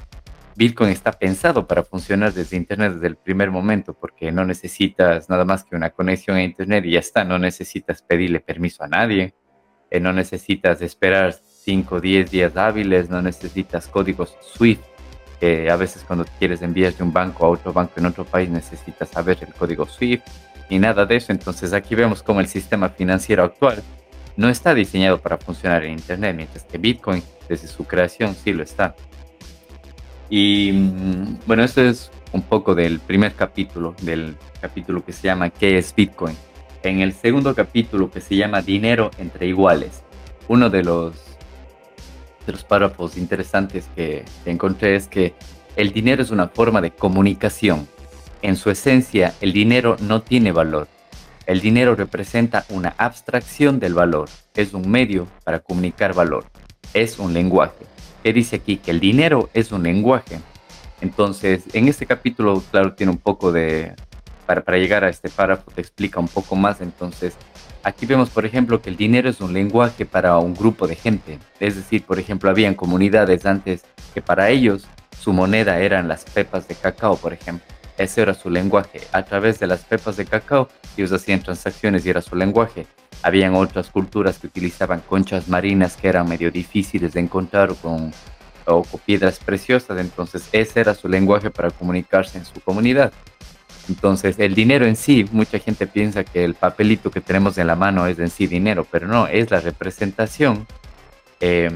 Bitcoin 0.59 0.89
está 0.89 1.13
pensado 1.13 1.65
para 1.65 1.83
funcionar 1.83 2.33
desde 2.33 2.57
Internet 2.57 2.95
desde 2.95 3.07
el 3.07 3.15
primer 3.15 3.49
momento, 3.49 3.93
porque 3.93 4.29
no 4.29 4.43
necesitas 4.43 5.29
nada 5.29 5.45
más 5.45 5.63
que 5.63 5.73
una 5.73 5.91
conexión 5.91 6.35
a 6.35 6.43
Internet 6.43 6.83
y 6.83 6.91
ya 6.91 6.99
está, 6.99 7.23
no 7.23 7.39
necesitas 7.39 8.01
pedirle 8.01 8.41
permiso 8.41 8.83
a 8.83 8.89
nadie, 8.89 9.33
eh, 9.89 10.01
no 10.01 10.11
necesitas 10.11 10.81
esperar 10.81 11.33
5 11.63 11.95
o 11.95 12.01
10 12.01 12.29
días 12.29 12.57
hábiles, 12.57 13.09
no 13.09 13.21
necesitas 13.21 13.87
códigos 13.87 14.35
SWIFT, 14.53 14.83
que 15.39 15.71
a 15.71 15.77
veces 15.77 16.03
cuando 16.05 16.25
quieres 16.37 16.61
enviar 16.61 16.93
de 16.93 17.03
un 17.05 17.13
banco 17.13 17.45
a 17.45 17.49
otro 17.51 17.71
banco 17.71 17.93
en 17.95 18.07
otro 18.07 18.25
país 18.25 18.49
necesitas 18.49 19.07
saber 19.07 19.37
el 19.39 19.53
código 19.53 19.85
SWIFT 19.85 20.27
y 20.69 20.77
nada 20.77 21.05
de 21.05 21.15
eso. 21.15 21.31
Entonces 21.31 21.71
aquí 21.71 21.95
vemos 21.95 22.21
cómo 22.21 22.41
el 22.41 22.47
sistema 22.47 22.89
financiero 22.89 23.45
actual 23.45 23.81
no 24.35 24.49
está 24.49 24.73
diseñado 24.73 25.21
para 25.21 25.37
funcionar 25.37 25.85
en 25.85 25.93
Internet, 25.93 26.35
mientras 26.35 26.65
que 26.65 26.77
Bitcoin 26.77 27.23
desde 27.47 27.69
su 27.69 27.85
creación 27.85 28.35
sí 28.35 28.51
lo 28.51 28.63
está. 28.63 28.93
Y 30.29 30.71
mm, 30.71 31.39
bueno, 31.45 31.63
este 31.63 31.89
es 31.89 32.11
un 32.31 32.43
poco 32.43 32.75
del 32.75 32.99
primer 32.99 33.33
capítulo, 33.33 33.95
del 34.01 34.35
capítulo 34.61 35.03
que 35.03 35.11
se 35.11 35.23
llama 35.23 35.49
¿Qué 35.49 35.77
es 35.77 35.93
Bitcoin? 35.95 36.35
En 36.83 37.01
el 37.01 37.13
segundo 37.13 37.55
capítulo 37.55 38.11
que 38.11 38.21
se 38.21 38.35
llama 38.35 38.61
Dinero 38.61 39.11
entre 39.17 39.47
iguales, 39.47 40.03
uno 40.47 40.69
de 40.69 40.83
los, 40.83 41.13
de 42.45 42.53
los 42.53 42.63
párrafos 42.63 43.17
interesantes 43.17 43.89
que, 43.95 44.23
encontré 44.45 44.95
es 44.95 45.07
que 45.07 45.33
el 45.75 45.91
dinero 45.91 46.21
es 46.21 46.31
una 46.31 46.47
forma 46.47 46.81
de 46.81 46.91
comunicación. 46.91 47.87
En 48.41 48.55
su 48.55 48.69
esencia, 48.69 49.33
el 49.41 49.51
dinero 49.51 49.97
no 49.99 50.21
tiene 50.21 50.51
valor. 50.51 50.87
El 51.45 51.61
dinero 51.61 51.95
representa 51.95 52.65
una 52.69 52.93
abstracción 52.97 53.79
del 53.79 53.93
valor. 53.93 54.29
Es 54.53 54.73
un 54.73 54.89
medio 54.89 55.27
para 55.43 55.59
comunicar 55.59 56.13
valor. 56.13 56.45
Es 56.93 57.19
un 57.19 57.33
lenguaje 57.33 57.85
que 58.23 58.33
dice 58.33 58.57
aquí 58.57 58.77
que 58.77 58.91
el 58.91 58.99
dinero 58.99 59.49
es 59.53 59.71
un 59.71 59.83
lenguaje. 59.83 60.39
Entonces, 61.01 61.63
en 61.73 61.87
este 61.87 62.05
capítulo, 62.05 62.61
claro, 62.71 62.93
tiene 62.93 63.11
un 63.11 63.17
poco 63.17 63.51
de, 63.51 63.93
para, 64.45 64.61
para 64.61 64.77
llegar 64.77 65.03
a 65.03 65.09
este 65.09 65.29
párrafo, 65.29 65.71
te 65.71 65.81
explica 65.81 66.19
un 66.19 66.27
poco 66.27 66.55
más. 66.55 66.81
Entonces, 66.81 67.35
aquí 67.83 68.05
vemos, 68.05 68.29
por 68.29 68.45
ejemplo, 68.45 68.81
que 68.81 68.89
el 68.89 68.97
dinero 68.97 69.29
es 69.29 69.39
un 69.41 69.53
lenguaje 69.53 70.05
para 70.05 70.37
un 70.39 70.53
grupo 70.53 70.87
de 70.87 70.95
gente. 70.95 71.39
Es 71.59 71.75
decir, 71.75 72.03
por 72.03 72.19
ejemplo, 72.19 72.49
habían 72.49 72.75
comunidades 72.75 73.45
antes 73.45 73.83
que 74.13 74.21
para 74.21 74.49
ellos 74.49 74.87
su 75.19 75.33
moneda 75.33 75.79
eran 75.79 76.07
las 76.07 76.23
pepas 76.25 76.67
de 76.67 76.75
cacao, 76.75 77.17
por 77.17 77.33
ejemplo. 77.33 77.65
Ese 77.97 78.21
era 78.21 78.33
su 78.33 78.49
lenguaje. 78.49 79.01
A 79.11 79.23
través 79.23 79.59
de 79.59 79.67
las 79.67 79.81
pepas 79.83 80.15
de 80.15 80.25
cacao, 80.25 80.69
ellos 80.97 81.11
hacían 81.11 81.41
transacciones 81.41 82.05
y 82.05 82.09
era 82.09 82.21
su 82.21 82.35
lenguaje. 82.35 82.87
Habían 83.21 83.55
otras 83.55 83.89
culturas 83.89 84.39
que 84.39 84.47
utilizaban 84.47 85.01
conchas 85.01 85.47
marinas 85.47 85.97
que 85.97 86.07
eran 86.07 86.27
medio 86.27 86.51
difíciles 86.51 87.13
de 87.13 87.19
encontrar 87.19 87.71
o 87.71 87.75
con, 87.75 88.13
o 88.65 88.83
con 88.83 88.99
piedras 89.01 89.39
preciosas, 89.39 89.99
entonces 89.99 90.47
ese 90.51 90.79
era 90.79 90.95
su 90.95 91.07
lenguaje 91.09 91.49
para 91.49 91.71
comunicarse 91.71 92.37
en 92.37 92.45
su 92.45 92.59
comunidad. 92.61 93.11
Entonces, 93.89 94.37
el 94.37 94.53
dinero 94.53 94.85
en 94.85 94.95
sí, 94.95 95.27
mucha 95.31 95.57
gente 95.57 95.87
piensa 95.87 96.23
que 96.23 96.45
el 96.45 96.53
papelito 96.53 97.09
que 97.09 97.21
tenemos 97.21 97.57
en 97.57 97.67
la 97.67 97.75
mano 97.75 98.05
es 98.05 98.19
en 98.19 98.29
sí 98.29 98.45
dinero, 98.45 98.85
pero 98.89 99.07
no, 99.07 99.25
es 99.27 99.49
la 99.49 99.59
representación 99.59 100.67
eh, 101.39 101.71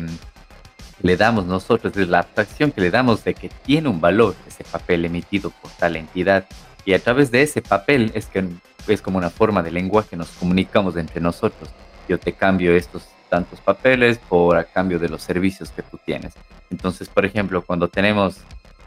le 1.02 1.18
damos 1.18 1.46
nosotros, 1.46 1.96
es 1.98 2.08
la 2.08 2.20
abstracción 2.20 2.72
que 2.72 2.82
le 2.82 2.90
damos 2.90 3.24
de 3.24 3.34
que 3.34 3.50
tiene 3.50 3.90
un 3.90 4.00
valor 4.00 4.36
ese 4.48 4.64
papel 4.64 5.06
emitido 5.06 5.50
por 5.50 5.70
tal 5.72 5.98
entidad. 5.98 6.46
Y 6.86 6.94
a 6.94 7.00
través 7.00 7.30
de 7.30 7.42
ese 7.42 7.62
papel 7.62 8.12
es 8.16 8.28
que 8.28 8.46
es 8.88 9.02
como 9.02 9.18
una 9.18 9.30
forma 9.30 9.64
de 9.64 9.72
lenguaje, 9.72 10.16
nos 10.16 10.30
comunicamos 10.30 10.96
entre 10.98 11.22
nosotros. 11.22 11.70
Yo 12.08 12.20
te 12.20 12.34
cambio 12.34 12.76
estos 12.76 13.08
tantos 13.30 13.60
papeles 13.62 14.20
por 14.20 14.58
a 14.58 14.64
cambio 14.64 15.00
de 15.00 15.10
los 15.10 15.24
servicios 15.24 15.72
que 15.72 15.82
tú 15.82 15.98
tienes. 16.06 16.34
Entonces, 16.70 17.10
por 17.10 17.26
ejemplo, 17.26 17.64
cuando 17.64 17.88
tenemos, 17.88 18.38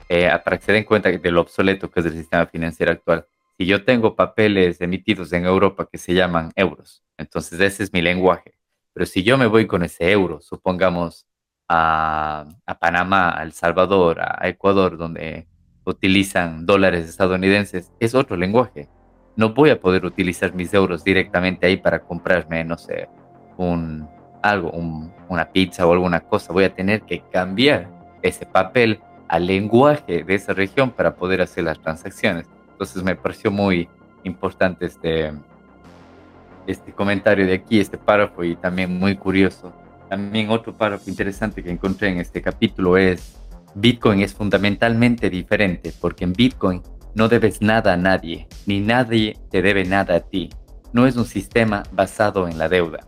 eh, 0.08 0.30
para 0.44 0.58
que 0.58 0.64
se 0.64 0.72
den 0.72 0.84
cuenta 0.84 1.10
de 1.10 1.30
lo 1.30 1.40
obsoleto 1.40 1.90
que 1.90 2.00
es 2.00 2.06
el 2.06 2.12
sistema 2.12 2.46
financiero 2.46 2.92
actual, 2.92 3.26
si 3.58 3.66
yo 3.66 3.84
tengo 3.84 4.14
papeles 4.14 4.80
emitidos 4.80 5.32
en 5.32 5.46
Europa 5.46 5.88
que 5.90 5.98
se 5.98 6.14
llaman 6.14 6.52
euros, 6.54 7.02
entonces 7.16 7.58
ese 7.58 7.82
es 7.82 7.92
mi 7.92 8.02
lenguaje. 8.02 8.56
Pero 8.92 9.06
si 9.06 9.22
yo 9.22 9.36
me 9.36 9.46
voy 9.46 9.66
con 9.66 9.82
ese 9.82 10.10
euro, 10.12 10.40
supongamos 10.40 11.26
a, 11.68 12.46
Panamá, 12.80 13.36
a 13.36 13.42
El 13.42 13.52
Salvador, 13.52 14.20
a 14.20 14.48
Ecuador, 14.48 14.96
donde 14.96 15.48
utilizan 15.84 16.66
dólares 16.66 17.08
estadounidenses, 17.08 17.92
es 18.00 18.14
otro 18.14 18.36
lenguaje. 18.36 18.88
No 19.36 19.52
voy 19.52 19.70
a 19.70 19.80
poder 19.80 20.04
utilizar 20.04 20.54
mis 20.54 20.72
euros 20.72 21.04
directamente 21.04 21.66
ahí 21.66 21.76
para 21.76 22.00
comprarme, 22.00 22.64
no 22.64 22.78
sé, 22.78 23.08
un 23.58 24.08
algo, 24.42 24.70
una 25.28 25.50
pizza 25.50 25.86
o 25.86 25.92
alguna 25.92 26.20
cosa. 26.20 26.52
Voy 26.52 26.64
a 26.64 26.74
tener 26.74 27.02
que 27.02 27.20
cambiar 27.32 27.88
ese 28.22 28.46
papel 28.46 29.00
al 29.28 29.46
lenguaje 29.46 30.24
de 30.24 30.34
esa 30.34 30.54
región 30.54 30.90
para 30.90 31.14
poder 31.14 31.42
hacer 31.42 31.64
las 31.64 31.78
transacciones. 31.80 32.46
Entonces 32.72 33.02
me 33.02 33.16
pareció 33.16 33.50
muy 33.50 33.88
importante 34.24 34.86
este, 34.86 35.32
este 36.66 36.92
comentario 36.92 37.46
de 37.46 37.54
aquí, 37.54 37.80
este 37.80 37.98
párrafo 37.98 38.44
y 38.44 38.56
también 38.56 38.98
muy 38.98 39.16
curioso. 39.16 39.72
También 40.08 40.50
otro 40.50 40.76
párrafo 40.76 41.10
interesante 41.10 41.62
que 41.62 41.70
encontré 41.70 42.08
en 42.08 42.18
este 42.18 42.40
capítulo 42.40 42.96
es, 42.96 43.36
Bitcoin 43.74 44.20
es 44.20 44.32
fundamentalmente 44.32 45.28
diferente 45.28 45.92
porque 46.00 46.24
en 46.24 46.32
Bitcoin 46.32 46.82
no 47.16 47.28
debes 47.28 47.62
nada 47.62 47.94
a 47.94 47.96
nadie, 47.96 48.46
ni 48.66 48.78
nadie 48.78 49.38
te 49.50 49.62
debe 49.62 49.86
nada 49.86 50.16
a 50.16 50.20
ti. 50.20 50.50
No 50.92 51.06
es 51.06 51.16
un 51.16 51.24
sistema 51.24 51.82
basado 51.90 52.46
en 52.46 52.58
la 52.58 52.68
deuda. 52.68 53.00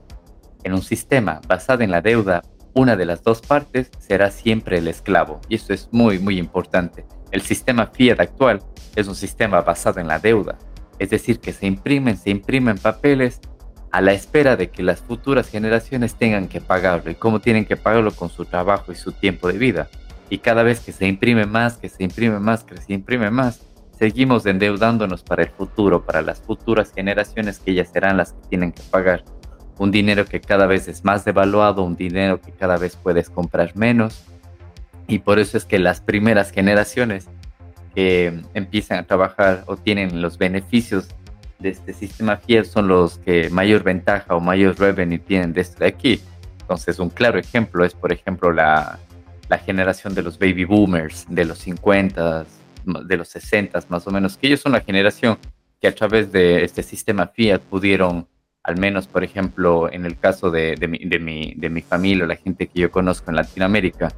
En 0.64 0.72
un 0.72 0.80
sistema 0.80 1.42
basado 1.46 1.82
en 1.82 1.90
la 1.90 2.00
deuda, 2.00 2.42
una 2.72 2.96
de 2.96 3.04
las 3.04 3.22
dos 3.22 3.42
partes 3.42 3.90
será 3.98 4.30
siempre 4.30 4.78
el 4.78 4.88
esclavo. 4.88 5.42
Y 5.50 5.56
eso 5.56 5.74
es 5.74 5.90
muy, 5.92 6.18
muy 6.18 6.38
importante. 6.38 7.04
El 7.32 7.42
sistema 7.42 7.86
fiat 7.86 8.18
actual 8.18 8.62
es 8.96 9.08
un 9.08 9.14
sistema 9.14 9.60
basado 9.60 10.00
en 10.00 10.08
la 10.08 10.18
deuda. 10.18 10.56
Es 10.98 11.10
decir, 11.10 11.38
que 11.38 11.52
se 11.52 11.66
imprimen, 11.66 12.16
se 12.16 12.30
imprimen 12.30 12.78
papeles 12.78 13.42
a 13.90 14.00
la 14.00 14.12
espera 14.12 14.56
de 14.56 14.70
que 14.70 14.82
las 14.82 15.00
futuras 15.00 15.50
generaciones 15.50 16.14
tengan 16.14 16.48
que 16.48 16.62
pagarlo. 16.62 17.10
¿Y 17.10 17.14
cómo 17.14 17.40
tienen 17.40 17.66
que 17.66 17.76
pagarlo? 17.76 18.10
Con 18.12 18.30
su 18.30 18.46
trabajo 18.46 18.90
y 18.90 18.94
su 18.94 19.12
tiempo 19.12 19.48
de 19.48 19.58
vida. 19.58 19.90
Y 20.30 20.38
cada 20.38 20.62
vez 20.62 20.80
que 20.80 20.92
se 20.92 21.06
imprime 21.06 21.44
más, 21.44 21.76
que 21.76 21.90
se 21.90 22.04
imprime 22.04 22.38
más, 22.38 22.64
que 22.64 22.78
se 22.78 22.94
imprime 22.94 23.30
más, 23.30 23.68
seguimos 23.98 24.46
endeudándonos 24.46 25.22
para 25.22 25.42
el 25.42 25.48
futuro, 25.50 26.04
para 26.04 26.22
las 26.22 26.40
futuras 26.40 26.92
generaciones 26.94 27.58
que 27.58 27.74
ya 27.74 27.84
serán 27.84 28.16
las 28.16 28.32
que 28.32 28.48
tienen 28.48 28.72
que 28.72 28.82
pagar. 28.90 29.24
Un 29.76 29.90
dinero 29.90 30.24
que 30.24 30.40
cada 30.40 30.66
vez 30.66 30.86
es 30.88 31.04
más 31.04 31.24
devaluado, 31.24 31.82
un 31.82 31.96
dinero 31.96 32.40
que 32.40 32.52
cada 32.52 32.78
vez 32.78 32.96
puedes 32.96 33.28
comprar 33.28 33.74
menos. 33.76 34.24
Y 35.08 35.18
por 35.20 35.38
eso 35.38 35.56
es 35.56 35.64
que 35.64 35.78
las 35.78 36.00
primeras 36.00 36.52
generaciones 36.52 37.28
que 37.94 38.40
empiezan 38.54 38.98
a 38.98 39.02
trabajar 39.04 39.64
o 39.66 39.76
tienen 39.76 40.22
los 40.22 40.38
beneficios 40.38 41.08
de 41.58 41.70
este 41.70 41.92
sistema 41.92 42.36
fiel 42.36 42.66
son 42.66 42.86
los 42.86 43.18
que 43.18 43.50
mayor 43.50 43.82
ventaja 43.82 44.36
o 44.36 44.40
mayor 44.40 44.78
revenue 44.78 45.18
tienen 45.18 45.52
de 45.52 45.62
esto 45.62 45.80
de 45.80 45.86
aquí. 45.88 46.20
Entonces, 46.60 47.00
un 47.00 47.10
claro 47.10 47.38
ejemplo 47.38 47.84
es, 47.84 47.94
por 47.94 48.12
ejemplo, 48.12 48.52
la, 48.52 48.98
la 49.48 49.58
generación 49.58 50.14
de 50.14 50.22
los 50.22 50.38
baby 50.38 50.64
boomers 50.64 51.26
de 51.28 51.44
los 51.44 51.58
50, 51.58 52.46
de 52.84 53.16
los 53.16 53.28
60 53.28 53.78
más 53.88 54.06
o 54.06 54.10
menos, 54.10 54.36
que 54.36 54.46
ellos 54.46 54.60
son 54.60 54.72
la 54.72 54.80
generación 54.80 55.38
que 55.80 55.88
a 55.88 55.94
través 55.94 56.32
de 56.32 56.64
este 56.64 56.82
sistema 56.82 57.28
Fiat 57.28 57.60
pudieron, 57.60 58.26
al 58.62 58.76
menos 58.78 59.06
por 59.06 59.24
ejemplo 59.24 59.90
en 59.92 60.04
el 60.04 60.18
caso 60.18 60.50
de, 60.50 60.74
de, 60.74 60.88
mi, 60.88 60.98
de, 60.98 61.18
mi, 61.18 61.54
de 61.56 61.70
mi 61.70 61.82
familia, 61.82 62.26
la 62.26 62.36
gente 62.36 62.66
que 62.66 62.80
yo 62.80 62.90
conozco 62.90 63.30
en 63.30 63.36
Latinoamérica, 63.36 64.12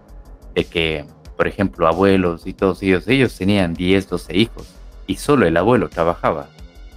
de 0.55 0.65
que, 0.65 1.05
por 1.37 1.47
ejemplo, 1.47 1.87
abuelos 1.87 2.47
y 2.47 2.53
todos 2.53 2.83
ellos, 2.83 3.07
ellos 3.09 3.37
tenían 3.37 3.75
10, 3.75 4.09
12 4.09 4.37
hijos 4.37 4.75
y 5.07 5.17
solo 5.17 5.47
el 5.47 5.57
abuelo 5.57 5.89
trabajaba. 5.89 6.49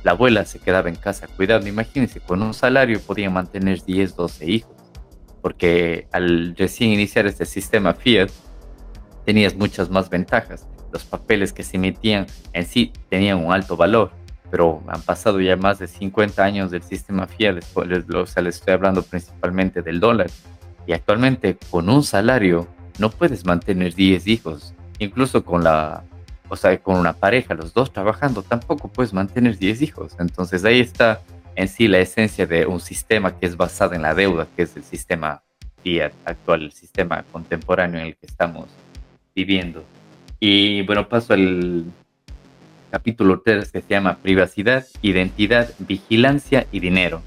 La 0.03 0.11
abuela 0.11 0.43
se 0.45 0.59
quedaba 0.59 0.89
en 0.89 0.95
casa 0.95 1.27
cuidando. 1.27 1.67
Imagínense, 1.67 2.19
con 2.19 2.41
un 2.41 2.53
salario 2.53 2.99
podían 2.99 3.33
mantener 3.33 3.81
10, 3.81 4.15
12 4.15 4.45
hijos. 4.51 4.75
Porque 5.41 6.07
al 6.11 6.55
recién 6.57 6.91
iniciar 6.91 7.25
este 7.25 7.45
sistema 7.45 7.93
Fiat, 7.93 8.29
tenías 9.25 9.55
muchas 9.55 9.89
más 9.89 10.09
ventajas 10.09 10.67
los 10.93 11.03
papeles 11.03 11.51
que 11.51 11.63
se 11.63 11.75
emitían 11.77 12.27
en 12.53 12.65
sí 12.65 12.93
tenían 13.09 13.43
un 13.43 13.51
alto 13.51 13.75
valor, 13.75 14.11
pero 14.49 14.81
han 14.87 15.01
pasado 15.01 15.41
ya 15.41 15.57
más 15.57 15.79
de 15.79 15.87
50 15.87 16.41
años 16.43 16.71
del 16.71 16.83
sistema 16.83 17.27
fiat, 17.27 17.57
o 17.75 18.25
sea, 18.25 18.43
les 18.43 18.55
estoy 18.55 18.75
hablando 18.75 19.01
principalmente 19.01 19.81
del 19.81 19.99
dólar, 19.99 20.29
y 20.85 20.93
actualmente 20.93 21.57
con 21.69 21.89
un 21.89 22.03
salario 22.03 22.67
no 22.99 23.09
puedes 23.09 23.45
mantener 23.45 23.95
10 23.95 24.27
hijos, 24.27 24.73
incluso 24.99 25.43
con 25.43 25.63
la, 25.63 26.03
o 26.49 26.55
sea, 26.55 26.77
con 26.77 26.97
una 26.97 27.13
pareja, 27.13 27.55
los 27.55 27.73
dos 27.73 27.91
trabajando, 27.91 28.43
tampoco 28.43 28.87
puedes 28.87 29.13
mantener 29.13 29.57
10 29.57 29.81
hijos. 29.81 30.15
Entonces 30.19 30.63
ahí 30.65 30.79
está 30.79 31.21
en 31.55 31.67
sí 31.67 31.87
la 31.87 31.99
esencia 31.99 32.45
de 32.45 32.67
un 32.67 32.79
sistema 32.79 33.37
que 33.37 33.47
es 33.47 33.57
basado 33.57 33.93
en 33.93 34.03
la 34.03 34.13
deuda, 34.13 34.47
que 34.55 34.63
es 34.63 34.75
el 34.75 34.83
sistema 34.83 35.41
fiat 35.81 36.13
actual, 36.25 36.63
el 36.63 36.71
sistema 36.71 37.23
contemporáneo 37.31 37.99
en 37.99 38.07
el 38.07 38.15
que 38.15 38.27
estamos 38.27 38.69
viviendo. 39.35 39.83
Y 40.45 40.81
bueno, 40.81 41.07
paso 41.07 41.31
al 41.31 41.85
capítulo 42.91 43.39
3 43.39 43.71
que 43.71 43.79
se 43.79 43.87
llama 43.87 44.17
Privacidad, 44.17 44.85
Identidad, 45.01 45.69
Vigilancia 45.79 46.67
y 46.69 46.81
Dinero. 46.81 47.21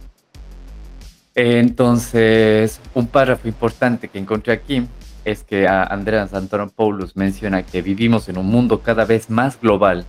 Entonces, 1.35 2.79
un 2.93 3.07
párrafo 3.07 3.49
importante 3.49 4.09
que 4.09 4.19
encontré 4.19 4.53
aquí 4.53 4.87
es 5.25 5.45
que 5.45 5.67
Andreas 5.67 6.35
Antonopoulos 6.35 7.17
menciona 7.17 7.63
que 7.63 7.81
vivimos 7.81 8.29
en 8.29 8.37
un 8.37 8.49
mundo 8.49 8.83
cada 8.83 9.07
vez 9.07 9.31
más 9.31 9.59
global 9.59 10.05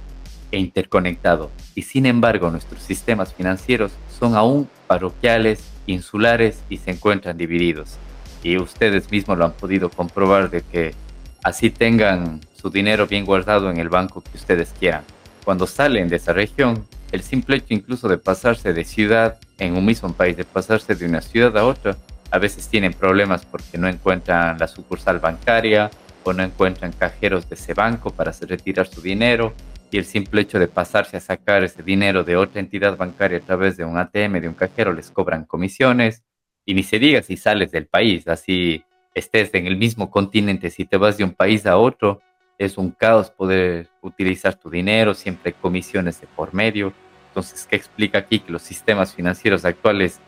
e 0.51 0.59
interconectado 0.59 1.49
y 1.75 1.83
sin 1.83 2.07
embargo 2.07 2.51
nuestros 2.51 2.83
sistemas 2.83 3.33
financieros 3.33 3.93
son 4.19 4.35
aún 4.35 4.67
parroquiales, 4.85 5.63
insulares 5.85 6.61
y 6.69 6.75
se 6.75 6.91
encuentran 6.91 7.37
divididos. 7.37 7.95
Y 8.43 8.57
ustedes 8.57 9.09
mismos 9.09 9.37
lo 9.37 9.45
han 9.45 9.53
podido 9.53 9.89
comprobar 9.89 10.49
de 10.49 10.61
que 10.61 11.06
así 11.43 11.69
tengan 11.69 12.41
su 12.55 12.69
dinero 12.69 13.07
bien 13.07 13.25
guardado 13.25 13.69
en 13.69 13.77
el 13.77 13.89
banco 13.89 14.21
que 14.21 14.37
ustedes 14.37 14.73
quieran. 14.79 15.03
Cuando 15.43 15.67
salen 15.67 16.09
de 16.09 16.17
esa 16.17 16.33
región, 16.33 16.85
el 17.11 17.23
simple 17.23 17.57
hecho 17.57 17.73
incluso 17.73 18.07
de 18.07 18.17
pasarse 18.17 18.73
de 18.73 18.83
ciudad 18.83 19.37
en 19.59 19.77
un 19.77 19.85
mismo 19.85 20.11
país, 20.13 20.35
de 20.35 20.43
pasarse 20.43 20.95
de 20.95 21.05
una 21.05 21.21
ciudad 21.21 21.57
a 21.57 21.65
otra, 21.65 21.97
a 22.31 22.39
veces 22.39 22.67
tienen 22.67 22.93
problemas 22.93 23.45
porque 23.45 23.77
no 23.77 23.87
encuentran 23.87 24.57
la 24.59 24.67
sucursal 24.67 25.19
bancaria 25.19 25.89
o 26.23 26.33
no 26.33 26.43
encuentran 26.43 26.91
cajeros 26.91 27.47
de 27.47 27.55
ese 27.55 27.73
banco 27.73 28.09
para 28.11 28.33
retirar 28.41 28.87
su 28.87 29.01
dinero 29.01 29.53
y 29.89 29.97
el 29.97 30.05
simple 30.05 30.41
hecho 30.41 30.59
de 30.59 30.67
pasarse 30.67 31.15
a 31.17 31.21
sacar 31.21 31.63
ese 31.63 31.81
dinero 31.81 32.23
de 32.23 32.35
otra 32.35 32.59
entidad 32.59 32.97
bancaria 32.97 33.37
a 33.37 33.41
través 33.41 33.77
de 33.77 33.85
un 33.85 33.97
ATM, 33.97 34.41
de 34.41 34.49
un 34.49 34.53
cajero, 34.53 34.91
les 34.91 35.09
cobran 35.11 35.45
comisiones 35.45 36.23
y 36.65 36.73
ni 36.73 36.83
se 36.83 36.99
diga 36.99 37.21
si 37.21 37.37
sales 37.37 37.71
del 37.71 37.87
país, 37.87 38.27
así 38.27 38.83
estés 39.17 39.53
en 39.53 39.67
el 39.67 39.77
mismo 39.77 40.09
continente, 40.11 40.69
si 40.69 40.85
te 40.85 40.97
vas 40.97 41.17
de 41.17 41.23
un 41.23 41.33
país 41.33 41.65
a 41.65 41.77
otro, 41.77 42.21
es 42.57 42.77
un 42.77 42.91
caos 42.91 43.29
poder 43.29 43.89
utilizar 44.01 44.55
tu 44.55 44.69
dinero, 44.69 45.13
siempre 45.13 45.53
comisiones 45.53 46.19
de 46.21 46.27
por 46.27 46.53
medio. 46.53 46.93
Entonces, 47.29 47.67
¿qué 47.69 47.75
explica 47.75 48.19
aquí? 48.19 48.39
Que 48.39 48.51
los 48.51 48.63
sistemas 48.63 49.13
financieros 49.13 49.63
actuales 49.65 50.19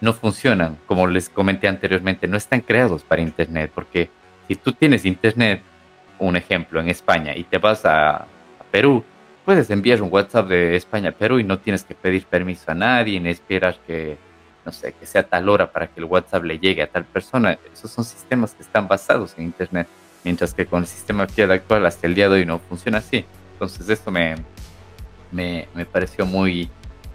no 0.00 0.12
funcionan, 0.12 0.78
como 0.86 1.06
les 1.06 1.28
comenté 1.28 1.68
anteriormente, 1.68 2.28
no 2.28 2.36
están 2.36 2.60
creados 2.60 3.02
para 3.02 3.22
Internet, 3.22 3.70
porque 3.74 4.10
si 4.48 4.56
tú 4.56 4.72
tienes 4.72 5.04
Internet, 5.04 5.62
un 6.18 6.36
ejemplo, 6.36 6.80
en 6.80 6.88
España 6.88 7.36
y 7.36 7.44
te 7.44 7.58
vas 7.58 7.84
a, 7.84 8.26
Perú, 8.70 9.04
puedes 9.44 9.70
enviar 9.70 10.02
un 10.02 10.12
WhatsApp 10.12 10.48
de 10.48 10.76
España 10.76 11.10
a 11.10 11.12
Perú 11.12 11.38
y 11.38 11.44
no 11.44 11.58
tienes 11.58 11.84
que 11.84 11.94
pedir 11.94 12.26
permiso 12.26 12.70
a 12.70 12.74
nadie, 12.74 13.20
ni 13.20 13.30
esperar 13.30 13.78
que, 13.86 14.18
no 14.66 14.72
sé, 14.72 14.92
que 14.92 15.06
sea 15.06 15.22
tal 15.22 15.48
hora 15.48 15.70
para 15.70 15.86
que 15.86 16.00
el 16.00 16.04
WhatsApp 16.04 16.42
le 16.42 16.58
llegue 16.58 16.82
a 16.82 16.88
tal 16.88 17.04
persona. 17.04 17.56
Esos 17.72 17.90
son 17.90 18.04
sistemas 18.04 18.52
que 18.52 18.64
están 18.64 18.88
basados 18.88 19.34
en 19.38 19.44
Internet 19.44 19.86
mientras 20.24 20.52
que 20.52 20.66
con 20.66 20.82
el 20.82 20.88
sistema 20.88 21.28
fiat 21.28 21.50
actual 21.52 21.86
hasta 21.86 22.08
el 22.08 22.16
día 22.16 22.28
de 22.28 22.40
hoy 22.40 22.44
no 22.44 22.58
funciona 22.58 22.98
así. 22.98 23.24
Entonces 23.52 23.88
esto 23.88 24.10
me, 24.10 24.34
me, 25.30 25.68
me 25.72 25.86
pareció 25.86 26.26
muy 26.26 26.68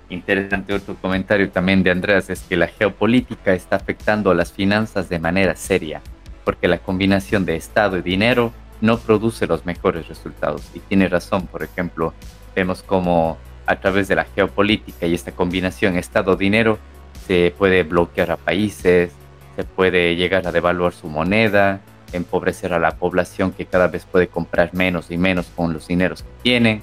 interesante. 0.10 0.74
Otro 0.74 0.96
comentario 0.96 1.52
también 1.52 1.84
de 1.84 1.92
Andreas 1.92 2.30
es 2.30 2.42
que 2.42 2.56
la 2.56 2.68
geopolítica 2.68 3.54
está 3.54 3.76
afectando 3.76 4.32
a 4.32 4.34
las 4.34 4.54
finanzas 4.54 5.10
de 5.10 5.20
manera 5.20 5.58
seria, 5.58 6.02
porque 6.46 6.70
la 6.70 6.78
combinación 6.78 7.46
de 7.46 7.58
Estado 7.58 7.98
y 7.98 8.02
dinero 8.02 8.54
no 8.80 8.98
produce 8.98 9.46
los 9.46 9.66
mejores 9.66 10.08
resultados. 10.08 10.64
Y 10.74 10.80
tiene 10.80 11.10
razón, 11.10 11.48
por 11.48 11.64
ejemplo, 11.64 12.14
vemos 12.56 12.82
como 12.82 13.38
a 13.66 13.76
través 13.76 14.08
de 14.08 14.16
la 14.16 14.24
geopolítica 14.24 15.06
y 15.06 15.14
esta 15.14 15.34
combinación 15.34 15.98
Estado-dinero 15.98 16.80
se 17.32 17.54
puede 17.58 17.84
bloquear 17.84 18.32
a 18.32 18.36
países, 18.36 19.14
se 19.56 19.64
puede 19.64 20.18
llegar 20.18 20.46
a 20.48 20.52
devaluar 20.52 20.92
su 20.92 21.08
moneda, 21.08 21.80
empobrecer 22.12 22.74
a 22.74 22.80
la 22.80 22.98
población 22.98 23.54
que 23.54 23.66
cada 23.66 23.88
vez 23.88 24.04
puede 24.04 24.28
comprar 24.28 24.74
menos 24.74 25.10
y 25.12 25.18
menos 25.18 25.46
con 25.56 25.72
los 25.72 25.88
dineros 25.88 26.24
que 26.24 26.30
tienen. 26.44 26.82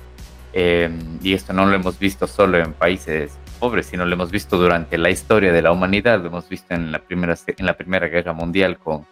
Em, 0.54 1.18
y 1.22 1.34
esto 1.34 1.52
no 1.52 1.66
lo 1.66 1.74
hemos 1.74 1.98
visto 1.98 2.26
solo 2.26 2.56
en 2.56 2.72
países 2.72 3.36
pobres, 3.60 3.88
sino 3.88 4.06
lo 4.06 4.14
hemos 4.14 4.30
visto 4.30 4.56
durante 4.56 4.96
la 4.96 5.10
historia 5.10 5.52
de 5.52 5.60
la 5.60 5.70
humanidad. 5.70 6.18
Lo 6.22 6.28
hemos 6.28 6.48
visto 6.48 6.72
en 6.72 6.92
la 6.92 7.00
primera, 7.00 7.36
en 7.46 7.66
la 7.66 7.76
primera 7.76 8.06
Guerra 8.06 8.32
Mundial 8.32 8.78
con 8.78 9.04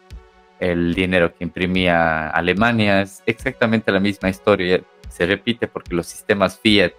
el 0.59 0.95
dinero 0.95 1.35
que 1.35 1.45
imprimía 1.45 2.31
Alemania. 2.31 3.03
Es 3.03 3.23
exactamente 3.27 3.93
la 3.93 4.01
misma 4.01 4.31
historia. 4.31 4.81
Se 5.11 5.27
repite 5.27 5.69
porque 5.69 5.95
los 5.95 6.07
sistemas 6.07 6.59
Fiat 6.59 6.93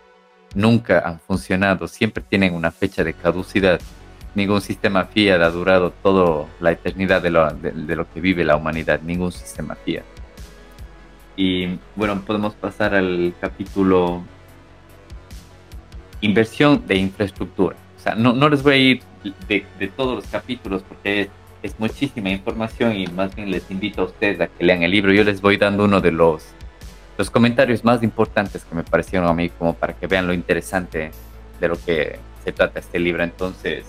nunca 0.54 1.00
han 1.00 1.20
funcionado, 1.20 1.88
siempre 1.88 2.24
tienen 2.30 2.54
una 2.54 2.70
fecha 2.70 3.04
de 3.04 3.14
caducidad 3.14 3.80
ningún 4.36 4.62
sistema 4.62 5.06
fiat 5.06 5.42
ha 5.42 5.50
durado 5.50 5.92
toda 5.92 6.48
la 6.60 6.72
eternidad 6.72 7.22
de 7.22 7.30
lo, 7.32 7.50
de, 7.52 7.96
lo, 7.96 8.12
que 8.12 8.22
vive 8.22 8.44
la 8.44 8.56
humanidad, 8.56 9.02
ningún 9.02 9.32
sistema 9.32 9.76
fiat. 9.76 10.04
Y 11.36 11.80
bueno, 11.96 12.22
podemos 12.22 12.54
pasar 12.56 12.96
al 12.96 13.34
capítulo 13.40 14.24
inversión 16.22 16.86
de 16.88 16.96
infraestructura. 16.96 17.76
O 17.98 18.00
sea, 18.00 18.16
no, 18.16 18.34
no 18.34 18.50
les 18.50 18.64
voy 18.64 18.74
a 18.74 18.78
ir 18.78 19.04
de, 19.48 19.66
de 19.80 19.88
todos 19.88 20.16
los 20.16 20.26
capítulos 20.28 20.84
porque 20.88 21.22
es, 21.22 21.30
es, 21.62 21.80
muchísima 21.80 22.30
información 22.30 22.96
y 22.96 23.08
más 23.08 23.36
bien 23.36 23.52
les 23.52 23.70
invito 23.70 24.02
a 24.02 24.06
ustedes 24.06 24.40
a 24.42 24.48
que 24.48 24.64
lean 24.64 24.84
el 24.84 24.92
libro. 24.92 25.14
Yo 25.14 25.24
les 25.24 25.42
voy 25.42 25.58
dando 25.58 25.86
uno 25.86 26.02
de 26.02 26.12
los, 26.12 26.46
los 27.18 27.30
comentarios 27.30 27.84
más 27.84 28.04
importantes 28.04 28.64
que 28.64 28.76
me 28.76 28.84
parecieron 28.84 29.28
a 29.28 29.34
mí 29.34 29.50
como 29.50 29.74
para 29.74 29.94
que 29.94 30.08
vean 30.08 30.28
lo 30.28 30.34
interesante 30.34 31.12
de 31.60 31.68
lo 31.68 31.76
que 31.84 32.20
se 32.44 32.52
trata 32.52 32.80
este 32.80 33.00
libro. 33.00 33.24
Entonces, 33.24 33.86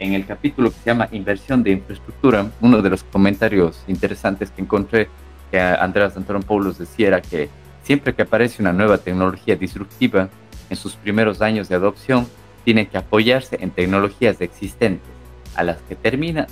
en 0.00 0.14
el 0.14 0.26
capítulo 0.26 0.70
que 0.70 0.76
se 0.78 0.86
llama 0.86 1.08
Inversión 1.12 1.62
de 1.62 1.70
Infraestructura, 1.70 2.50
uno 2.60 2.82
de 2.82 2.90
los 2.90 3.04
comentarios 3.04 3.84
interesantes 3.86 4.50
que 4.50 4.62
encontré 4.62 5.08
que 5.50 5.60
Andrés 5.60 6.16
Antonopoulos 6.16 6.78
decía 6.78 7.08
era 7.08 7.20
que 7.20 7.48
siempre 7.82 8.14
que 8.14 8.22
aparece 8.22 8.62
una 8.62 8.72
nueva 8.72 8.98
tecnología 8.98 9.56
disruptiva, 9.56 10.28
en 10.70 10.76
sus 10.76 10.94
primeros 10.94 11.42
años 11.42 11.68
de 11.68 11.74
adopción, 11.74 12.26
tiene 12.64 12.88
que 12.88 12.98
apoyarse 12.98 13.58
en 13.60 13.70
tecnologías 13.70 14.40
existentes, 14.40 15.10
a 15.56 15.64
las 15.64 15.78
que 15.82 15.96
termina 15.96 16.46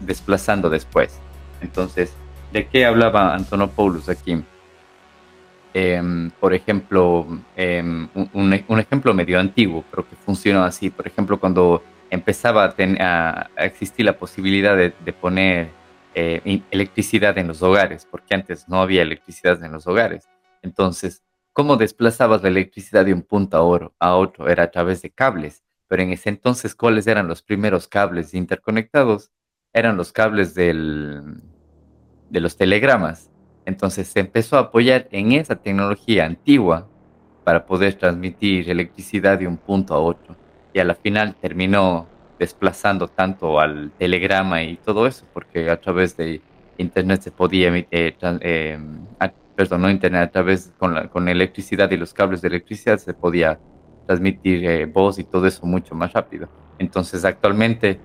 desplazando 0.00 0.68
después. 0.68 1.18
Entonces, 1.60 2.12
¿de 2.52 2.66
qué 2.66 2.84
hablaba 2.84 3.34
Antonopoulos 3.34 4.08
aquí? 4.08 4.42
Em, 5.72 6.30
por 6.40 6.52
ejemplo, 6.52 7.26
em, 7.54 8.08
un, 8.32 8.52
ejemplo 8.80 9.14
medio 9.14 9.38
antiguo, 9.38 9.84
pero 9.88 10.08
que 10.08 10.16
funciona 10.16 10.66
así. 10.66 10.90
Por 10.90 11.06
ejemplo, 11.06 11.38
cuando 11.38 11.84
empezaba 12.10 12.74
a, 12.76 13.50
existir 13.56 14.04
la 14.04 14.18
posibilidad 14.18 14.76
de, 14.76 15.12
poner 15.12 15.70
eh, 16.14 16.62
electricidad 16.70 17.38
en 17.38 17.48
los 17.48 17.62
hogares, 17.62 18.06
porque 18.10 18.34
antes 18.34 18.68
no 18.68 18.82
había 18.82 19.02
electricidad 19.02 19.62
en 19.64 19.72
los 19.72 19.86
hogares. 19.86 20.28
Entonces, 20.62 21.22
¿cómo 21.52 21.76
desplazabas 21.76 22.42
la 22.42 22.48
electricidad 22.48 23.04
de 23.04 23.14
un 23.14 23.22
punto 23.22 23.56
a 23.98 24.14
otro? 24.14 24.48
Era 24.48 24.64
a 24.64 24.70
través 24.70 25.02
de 25.02 25.10
cables. 25.10 25.62
Pero 25.88 26.02
en 26.02 26.10
ese 26.10 26.28
entonces, 26.28 26.74
¿cuáles 26.74 27.06
eran 27.06 27.26
los 27.26 27.42
primeros 27.42 27.88
cables 27.88 28.34
interconectados? 28.34 29.30
Eran 29.72 29.96
los 29.96 30.12
cables 30.12 30.54
del, 30.54 31.42
de 32.28 32.40
los 32.40 32.56
telegramas. 32.56 33.30
Entonces 33.66 34.08
se 34.08 34.20
empezó 34.20 34.56
a 34.56 34.60
apoyar 34.60 35.08
en 35.10 35.32
esa 35.32 35.56
tecnología 35.56 36.26
antigua 36.26 36.88
para 37.44 37.66
poder 37.66 37.94
transmitir 37.94 38.70
electricidad 38.70 39.38
de 39.38 39.46
un 39.46 39.56
punto 39.56 39.94
a 39.94 39.98
otro. 39.98 40.36
Y 40.72 40.78
a 40.78 40.84
la 40.84 40.94
final 40.94 41.34
terminó 41.40 42.06
desplazando 42.38 43.08
tanto 43.08 43.60
al 43.60 43.90
telegrama 43.98 44.62
y 44.62 44.76
todo 44.76 45.06
eso, 45.06 45.26
porque 45.34 45.68
a 45.70 45.78
través 45.78 46.16
de 46.16 46.40
Internet 46.78 47.20
se 47.20 47.30
podía 47.30 47.68
emitir, 47.68 48.16
eh, 48.40 48.78
perdón, 49.54 49.82
no 49.82 49.90
Internet, 49.90 50.22
a 50.22 50.30
través 50.30 50.72
con, 50.78 50.94
la, 50.94 51.08
con 51.08 51.28
electricidad 51.28 51.90
y 51.90 51.98
los 51.98 52.14
cables 52.14 52.40
de 52.40 52.48
electricidad 52.48 52.98
se 52.98 53.12
podía 53.12 53.58
transmitir 54.06 54.64
eh, 54.64 54.86
voz 54.86 55.18
y 55.18 55.24
todo 55.24 55.46
eso 55.46 55.66
mucho 55.66 55.94
más 55.94 56.14
rápido. 56.14 56.48
Entonces 56.78 57.26
actualmente 57.26 58.00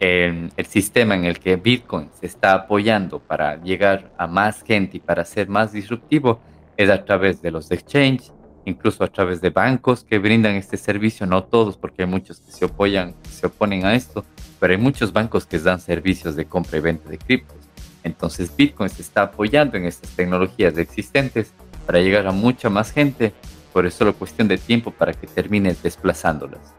el, 0.00 0.50
el, 0.56 0.66
sistema 0.66 1.14
en 1.14 1.24
el 1.24 1.38
que 1.38 1.54
Bitcoin 1.54 2.10
se 2.18 2.26
está 2.26 2.54
apoyando 2.54 3.20
para 3.20 3.62
llegar 3.62 4.10
a 4.18 4.26
más 4.26 4.62
gente 4.62 4.96
y 4.96 5.00
para 5.00 5.24
ser 5.24 5.48
más 5.48 5.72
disruptivo 5.72 6.40
es 6.76 6.90
a 6.90 7.04
través 7.04 7.40
de 7.42 7.52
los 7.52 7.70
exchanges, 7.70 8.32
incluso 8.64 9.04
a 9.04 9.08
través 9.08 9.40
de 9.40 9.50
bancos 9.50 10.04
que 10.04 10.18
brindan 10.18 10.54
este 10.54 10.76
servicio, 10.76 11.26
no 11.26 11.44
todos, 11.44 11.76
porque 11.76 12.02
hay 12.02 12.08
muchos 12.08 12.40
que 12.40 12.52
se, 12.52 12.64
opoyan, 12.64 13.14
se 13.30 13.46
oponen 13.46 13.84
a 13.84 13.94
esto, 13.94 14.24
pero 14.60 14.72
hay 14.72 14.78
muchos 14.78 15.12
bancos 15.12 15.46
que 15.46 15.58
dan 15.58 15.80
servicios 15.80 16.36
de 16.36 16.44
compra 16.46 16.78
y 16.78 16.80
venta 16.80 17.08
de 17.08 17.18
criptos. 17.18 17.56
Entonces 18.04 18.54
Bitcoin 18.54 18.90
se 18.90 19.02
está 19.02 19.22
apoyando 19.22 19.76
en 19.76 19.84
estas 19.84 20.10
tecnologías 20.10 20.76
existentes 20.78 21.52
para 21.86 22.00
llegar 22.00 22.26
a 22.26 22.32
mucha 22.32 22.68
más 22.68 22.92
gente, 22.92 23.32
por 23.72 23.86
eso 23.86 23.94
es 23.94 23.98
solo 23.98 24.14
cuestión 24.14 24.48
de 24.48 24.58
tiempo 24.58 24.90
para 24.90 25.12
que 25.12 25.26
termines 25.26 25.82
desplazándolas. 25.82 26.74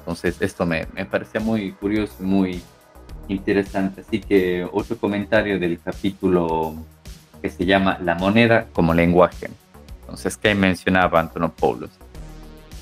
Entonces 0.00 0.36
esto 0.40 0.64
me, 0.64 0.86
me 0.94 1.04
parecía 1.04 1.40
muy 1.40 1.72
curioso 1.72 2.14
y 2.20 2.22
muy 2.22 2.62
interesante. 3.28 4.00
Así 4.00 4.20
que 4.20 4.66
otro 4.72 4.96
comentario 4.96 5.58
del 5.58 5.78
capítulo 5.80 6.74
que 7.40 7.50
se 7.50 7.64
llama 7.64 7.98
La 8.02 8.14
moneda 8.14 8.66
como 8.72 8.94
lenguaje. 8.94 9.48
Entonces, 10.18 10.36
¿qué 10.36 10.52
mencionaba 10.56 11.20
Antonopoulos? 11.20 11.90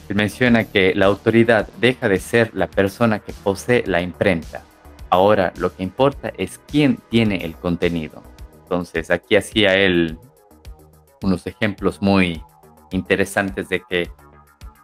Él 0.08 0.16
menciona 0.16 0.64
que 0.64 0.94
la 0.94 1.04
autoridad 1.04 1.68
deja 1.78 2.08
de 2.08 2.18
ser 2.18 2.50
la 2.54 2.66
persona 2.66 3.18
que 3.18 3.34
posee 3.34 3.84
la 3.86 4.00
imprenta. 4.00 4.62
Ahora 5.10 5.52
lo 5.58 5.76
que 5.76 5.82
importa 5.82 6.32
es 6.38 6.58
quién 6.66 6.98
tiene 7.10 7.44
el 7.44 7.54
contenido. 7.54 8.22
Entonces, 8.62 9.10
aquí 9.10 9.36
hacía 9.36 9.74
él 9.74 10.18
unos 11.22 11.46
ejemplos 11.46 12.00
muy 12.00 12.42
interesantes 12.90 13.68
de 13.68 13.82
que 13.86 14.10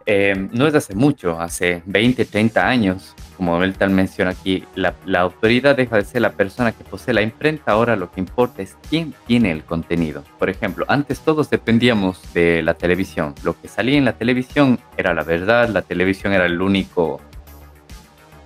eh, 0.05 0.47
no 0.51 0.67
es 0.67 0.75
hace 0.75 0.93
mucho, 0.93 1.39
hace 1.39 1.81
20, 1.87 2.23
30 2.23 2.67
años, 2.67 3.15
como 3.37 3.59
tal 3.73 3.89
menciona 3.89 4.31
aquí, 4.31 4.63
la, 4.75 4.95
autoridad 5.19 5.75
deja 5.75 5.97
de 5.97 6.05
ser 6.05 6.21
la 6.21 6.31
persona 6.31 6.71
que 6.71 6.83
posee 6.83 7.13
la 7.13 7.21
imprenta, 7.21 7.71
ahora 7.71 7.95
lo 7.95 8.11
que 8.11 8.19
importa 8.19 8.61
es 8.61 8.77
quién 8.89 9.13
tiene 9.27 9.51
el 9.51 9.63
contenido. 9.63 10.23
Por 10.39 10.49
ejemplo, 10.49 10.85
antes 10.87 11.19
todos 11.19 11.49
dependíamos 11.49 12.21
de 12.33 12.61
la 12.63 12.73
televisión, 12.73 13.35
lo 13.43 13.59
que 13.59 13.67
salía 13.67 13.97
en 13.97 14.05
la 14.05 14.13
televisión 14.13 14.79
era 14.97 15.13
la 15.13 15.23
verdad, 15.23 15.69
la 15.69 15.81
televisión 15.81 16.33
era 16.33 16.45
el 16.45 16.61
único 16.61 17.19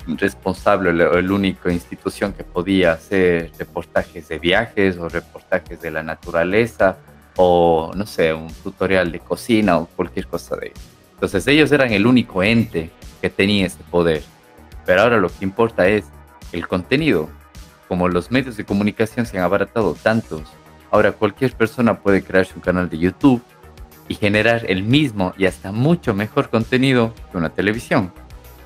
responsable 0.08 0.89
o 0.89 1.21
la 1.21 1.34
única 1.34 1.71
institución 1.71 2.32
que 2.34 2.43
podía 2.43 2.93
hacer 2.93 3.52
reportajes 3.60 4.30
de 4.30 4.39
viajes 4.39 4.97
o 4.97 5.10
reportajes 5.10 5.82
de 5.82 5.91
la 5.91 6.02
naturaleza 6.02 6.97
o 7.36 7.91
no 7.95 8.06
sé, 8.06 8.34
un 8.34 8.52
tutorial 8.63 9.12
de 9.12 9.19
cocina 9.19 9.78
o 9.78 9.86
cualquier 9.86 10.28
cosa 10.28 10.56
de 10.56 10.67
eso. 10.67 10.82
Entonces 11.13 11.47
ellos 11.47 11.71
eran 11.71 11.91
el 11.91 12.06
único 12.06 12.43
ente 12.43 12.89
que 13.21 13.30
tenía 13.30 13.65
ese 13.65 13.84
poder. 13.89 14.23
Pero 14.88 15.04
ahora 15.04 15.17
lo 15.17 15.30
que 15.30 15.45
importa 15.45 15.88
es 15.88 16.06
el 16.52 16.67
contenido. 16.67 17.30
Como 17.88 18.10
los 18.10 18.32
medios 18.32 18.58
de 18.58 18.65
comunicación 18.65 19.28
se 19.28 19.38
han 19.38 19.43
abaratado 19.43 19.93
tantos, 19.93 20.41
ahora 20.89 21.12
cualquier 21.12 21.54
persona 21.54 22.00
puede 22.00 22.23
crearse 22.23 22.54
un 22.56 22.62
canal 22.62 22.89
de 22.89 22.97
YouTube 22.97 23.43
y 24.08 24.15
generar 24.15 24.65
el 24.67 24.82
mismo 24.82 25.34
y 25.38 25.45
hasta 25.45 25.71
mucho 25.71 26.15
mejor 26.15 26.50
contenido 26.50 27.13
que 27.32 27.38
una 27.38 27.50
televisión. 27.50 28.12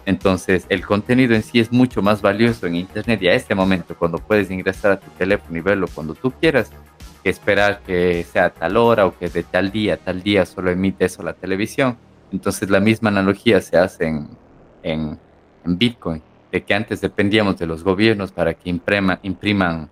Entonces 0.05 0.65
el 0.69 0.85
contenido 0.85 1.35
en 1.35 1.43
sí 1.43 1.59
es 1.59 1.73
mucho 1.73 2.01
más 2.01 2.21
valioso 2.21 2.65
en 2.67 2.75
Internet 2.75 3.21
y 3.21 3.27
a 3.27 3.33
este 3.33 3.53
momento 3.53 3.97
cuando 3.97 4.17
puedes 4.17 4.49
ingresar 4.49 4.93
a 4.93 4.99
tu 4.99 5.11
teléfono 5.11 5.57
y 5.57 5.61
verlo 5.61 5.87
cuando 5.93 6.15
tú 6.15 6.31
quieras, 6.31 6.71
que 7.21 7.29
esperar 7.29 7.81
que 7.85 8.25
sea 8.31 8.49
tal 8.49 8.77
hora 8.77 9.05
o 9.05 9.17
que 9.17 9.27
de 9.27 9.43
tal 9.43 9.71
día, 9.71 9.97
tal 9.97 10.23
día 10.23 10.45
solo 10.45 10.71
emite 10.71 11.05
eso 11.05 11.21
la 11.21 11.33
televisión 11.33 11.97
entonces 12.31 12.69
la 12.69 12.79
misma 12.79 13.09
analogía 13.09 13.61
se 13.61 13.77
hace 13.77 14.05
en, 14.07 14.29
en, 14.83 15.19
Bitcoin, 15.65 16.21
de 16.51 16.63
que 16.63 16.73
antes 16.73 17.01
dependíamos 17.01 17.57
de 17.57 17.67
los 17.67 17.83
gobiernos 17.83 18.31
para 18.31 18.53
que 18.53 18.69
impriman 18.69 19.89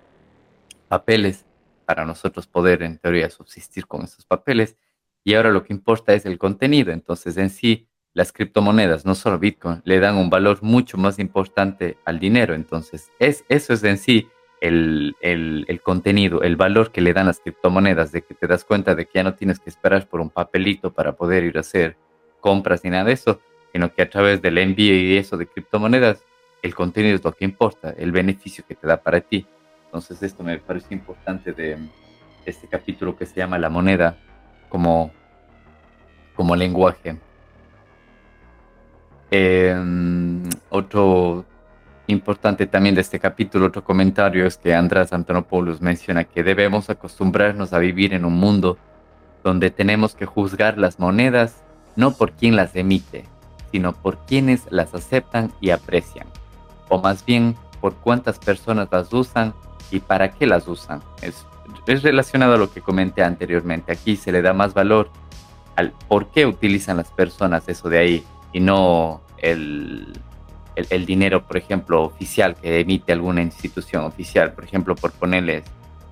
papeles 0.87 1.45
para 1.85 2.05
nosotros 2.05 2.47
poder 2.47 2.83
en 2.83 2.97
teoría 2.97 3.29
subsistir 3.29 3.87
con 3.87 4.03
esos 4.03 4.25
papeles 4.25 4.77
y 5.23 5.33
ahora 5.33 5.51
lo 5.51 5.63
que 5.63 5.73
importa 5.73 6.13
es 6.13 6.25
el 6.25 6.37
contenido. 6.37 6.91
Entonces 6.91 7.37
en 7.37 7.49
sí 7.49 7.87
las 8.13 8.31
criptomonedas, 8.31 9.05
no 9.05 9.15
solo 9.15 9.39
Bitcoin, 9.39 9.81
le 9.85 9.99
dan 9.99 10.17
un 10.17 10.29
valor 10.29 10.59
mucho 10.61 10.97
más 10.97 11.19
importante 11.19 11.97
al 12.05 12.19
dinero. 12.19 12.53
Entonces 12.53 13.11
es, 13.19 13.45
eso 13.49 13.73
es 13.73 13.83
en 13.83 13.97
sí 13.97 14.27
el, 14.61 15.15
el, 15.21 15.65
el, 15.67 15.81
contenido, 15.81 16.41
el 16.41 16.57
valor 16.57 16.91
que 16.91 17.01
le 17.01 17.13
dan 17.13 17.27
las 17.27 17.39
criptomonedas, 17.39 18.11
de 18.11 18.23
que 18.23 18.33
te 18.33 18.47
das 18.47 18.65
cuenta 18.65 18.95
de 18.95 19.05
que 19.05 19.11
ya 19.15 19.23
no 19.23 19.35
tienes 19.35 19.59
que 19.59 19.69
esperar 19.69 20.07
por 20.07 20.19
un 20.19 20.29
papelito 20.29 20.93
para 20.93 21.15
poder 21.15 21.43
ir 21.43 21.57
a 21.57 21.61
hacer 21.61 21.97
compras 22.39 22.83
ni 22.83 22.89
nada 22.89 23.05
de 23.05 23.13
eso, 23.13 23.39
sino 23.71 23.93
que 23.93 24.01
a 24.01 24.09
través 24.09 24.41
del 24.41 24.57
envío 24.57 24.95
y 24.95 25.17
eso 25.17 25.37
de 25.37 25.47
criptomonedas, 25.47 26.23
el 26.61 26.75
contenido 26.75 27.15
es 27.15 27.23
lo 27.23 27.31
que 27.31 27.45
importa, 27.45 27.93
el 27.97 28.11
beneficio 28.11 28.63
que 28.67 28.75
te 28.75 28.87
da 28.87 28.97
para 28.97 29.21
ti. 29.21 29.45
Entonces 29.85 30.21
esto 30.23 30.43
me 30.43 30.57
parece 30.59 30.93
importante 30.93 31.53
de 31.53 31.77
este 32.45 32.67
capítulo 32.67 33.15
que 33.15 33.25
se 33.25 33.35
llama 33.35 33.57
La 33.57 33.69
moneda 33.69 34.17
como, 34.69 35.11
como 36.35 36.55
lenguaje. 36.55 37.17
Em, 39.31 40.43
otro 40.69 41.45
importante 42.07 42.65
también 42.65 42.95
de 42.95 43.01
este 43.01 43.19
capítulo, 43.19 43.67
otro 43.67 43.83
comentario 43.83 44.45
es 44.45 44.57
que 44.57 44.73
András 44.73 45.13
Antonopoulos 45.13 45.81
menciona 45.81 46.23
que 46.23 46.43
debemos 46.43 46.89
acostumbrarnos 46.89 47.71
a 47.73 47.79
vivir 47.79 48.13
en 48.13 48.25
un 48.25 48.33
mundo 48.33 48.77
donde 49.43 49.69
tenemos 49.69 50.15
que 50.15 50.25
juzgar 50.25 50.77
las 50.77 50.99
monedas 50.99 51.63
no 51.95 52.11
por 52.11 52.31
quien 52.31 52.55
las 52.55 52.75
emite, 52.75 53.25
sino 53.71 53.93
por 53.93 54.17
quienes 54.25 54.63
las 54.69 54.93
aceptan 54.93 55.51
y 55.61 55.69
aprecian, 55.69 56.27
o 56.87 56.99
más 56.99 57.25
bien 57.25 57.55
por 57.81 57.95
cuántas 57.95 58.39
personas 58.39 58.87
las 58.91 59.11
usan 59.13 59.53
y 59.91 59.99
para 59.99 60.31
qué 60.31 60.45
las 60.45 60.67
usan. 60.67 61.01
Es, 61.21 61.45
relacionado 61.85 62.53
a 62.53 62.57
lo 62.57 62.71
que 62.71 62.81
comenté 62.81 63.23
anteriormente. 63.23 63.91
Aquí 63.91 64.15
se 64.15 64.31
le 64.31 64.41
da 64.41 64.53
más 64.53 64.73
valor 64.73 65.09
al 65.75 65.91
por 66.07 66.27
qué 66.27 66.45
utilizan 66.45 66.97
las 66.97 67.09
personas 67.09 67.67
eso 67.67 67.89
de 67.89 67.97
ahí 67.97 68.23
y 68.53 68.59
no 68.59 69.21
el, 69.37 70.13
el, 70.75 71.05
dinero, 71.05 71.43
por 71.43 71.57
ejemplo, 71.57 72.03
oficial 72.03 72.55
que 72.55 72.79
emite 72.79 73.11
alguna 73.11 73.41
institución 73.41 74.03
oficial. 74.03 74.53
Por 74.53 74.65
ejemplo, 74.65 74.95
por 74.95 75.11
ponerles 75.11 75.63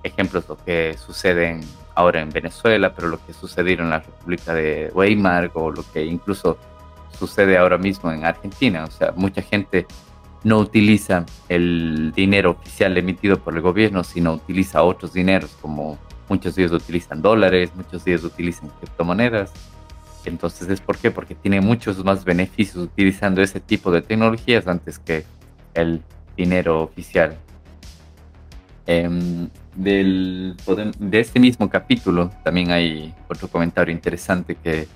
ejemplos 0.02 0.48
lo 0.48 0.56
que 0.56 0.96
sucede 0.98 1.60
ahora 1.94 2.20
en 2.20 2.30
Venezuela, 2.30 2.94
pero 2.94 3.08
lo 3.08 3.24
que 3.24 3.32
sucedió 3.32 3.80
en 3.80 3.90
la 3.90 4.00
República 4.00 4.54
de 4.54 4.90
Weimar 4.94 5.50
o 5.54 5.70
lo 5.70 5.84
que 5.92 6.04
incluso 6.04 6.58
sucede 7.18 7.58
ahora 7.58 7.78
mismo 7.78 8.12
en 8.12 8.24
Argentina. 8.24 8.84
O 8.84 8.90
sea, 8.90 9.12
mucha 9.16 9.42
gente 9.42 9.86
no 10.44 10.58
utiliza 10.58 11.26
el 11.48 12.12
dinero 12.14 12.52
oficial 12.52 12.96
emitido 12.96 13.38
por 13.38 13.54
el 13.54 13.60
gobierno, 13.60 14.04
sino 14.04 14.34
utiliza 14.34 14.82
otros 14.82 15.12
dineros, 15.12 15.56
como 15.60 15.98
muchos 16.28 16.54
de 16.54 16.62
ellos 16.62 16.82
utilizan 16.82 17.22
dólares, 17.22 17.70
muchos 17.74 18.04
de 18.04 18.12
ellos 18.12 18.24
utilizan 18.24 18.70
criptomonedas. 18.80 19.52
Entonces, 20.24 20.68
¿es 20.68 20.80
por 20.80 20.98
qué? 20.98 21.10
Porque 21.10 21.34
tiene 21.34 21.60
muchos 21.60 22.04
más 22.04 22.24
beneficios 22.24 22.84
utilizando 22.84 23.42
ese 23.42 23.60
tipo 23.60 23.90
de 23.90 24.02
tecnologías 24.02 24.66
antes 24.66 24.98
que 24.98 25.24
el 25.74 26.02
dinero 26.36 26.82
oficial. 26.82 27.36
Em, 28.86 29.48
del, 29.74 30.56
de 30.98 31.20
este 31.20 31.38
mismo 31.38 31.68
capítulo 31.68 32.30
también 32.42 32.70
hay 32.70 33.14
otro 33.28 33.48
comentario 33.48 33.92
interesante 33.92 34.54
que 34.54 34.88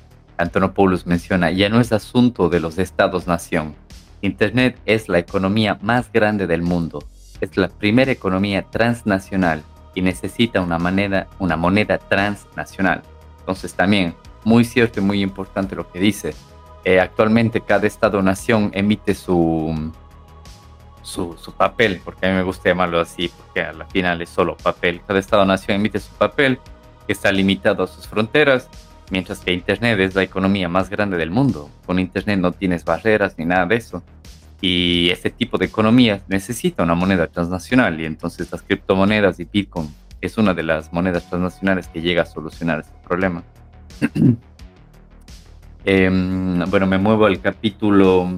Antonopoulos 0.43 1.07
menciona, 1.07 1.51
ya 1.51 1.69
no 1.69 1.81
es 1.81 1.93
asunto 1.93 2.49
de 2.49 2.59
los 2.59 2.79
estados-nación. 2.79 3.77
Internet 4.23 4.77
es 4.87 5.09
la 5.09 5.19
economía 5.19 5.79
más 5.83 6.11
grande 6.13 6.47
del 6.47 6.63
mundo, 6.63 7.05
es 7.41 7.57
la 7.57 7.69
primera 7.69 8.11
economía 8.11 8.63
transnacional 8.63 9.63
y 9.95 10.03
necesita 10.03 10.61
una 10.61 10.79
moneda, 10.79 11.99
transnacional. 12.09 13.03
Entonces 13.39 13.75
también, 13.75 14.15
muy 14.45 14.65
cierto 14.65 15.01
y 15.01 15.03
muy 15.03 15.23
importante 15.23 15.77
lo 15.77 15.91
que 15.91 16.01
dice. 16.01 16.35
Eh, 16.85 16.99
actualmente 16.99 17.61
cada 17.61 17.87
estado-nación 17.87 18.73
emite 18.75 19.15
su, 19.15 19.93
su, 21.03 21.37
su, 21.39 21.53
papel, 21.53 22.01
porque 22.05 22.27
a 22.27 22.31
mí 22.31 22.35
me 22.35 22.43
gusta 22.43 22.69
llamarlo 22.69 23.01
así, 23.01 23.29
porque 23.29 23.61
al 23.61 23.87
final 23.87 24.23
es 24.23 24.31
solo 24.31 24.57
papel. 24.57 25.01
Cada 25.07 25.21
estado-nación 25.21 25.77
emite 25.77 26.01
su 26.01 26.13
papel, 26.15 26.59
que 27.07 27.13
está 27.13 27.31
limitado 27.31 27.85
a 27.85 27.87
sus 27.87 28.09
fronteras, 28.09 28.69
mientras 29.13 29.41
que 29.41 29.53
Internet 29.53 30.01
es 30.01 30.15
la 30.15 30.23
economía 30.23 30.71
más 30.71 30.89
grande 30.89 31.19
del 31.19 31.31
mundo. 31.31 31.71
Con 31.85 31.99
Internet 31.99 32.41
no 32.41 32.51
tienes 32.51 32.83
barreras 32.83 33.35
ni 33.37 33.45
nada 33.45 33.67
de 33.67 33.77
eso. 33.77 34.03
Y 34.63 35.11
este 35.11 35.29
tipo 35.29 35.59
de 35.59 35.67
economía 35.67 36.23
necesita 36.29 36.83
una 36.83 36.95
moneda 36.95 37.27
transnacional 37.27 38.01
y 38.01 38.07
entonces 38.07 38.51
las 38.51 38.63
criptomonedas 38.63 39.39
y 39.39 39.45
Bitcoin 39.45 39.95
es 40.23 40.39
una 40.39 40.55
de 40.55 40.63
las 40.63 40.95
monedas 40.95 41.29
transnacionales 41.29 41.89
que 41.89 42.01
llega 42.01 42.23
a 42.23 42.27
solucionar 42.27 42.81
este 42.81 42.99
problema. 43.07 43.45
Em, 45.85 46.61
bueno, 46.71 46.87
me 46.87 46.97
muevo 46.97 47.27
al 47.27 47.41
capítulo 47.41 48.31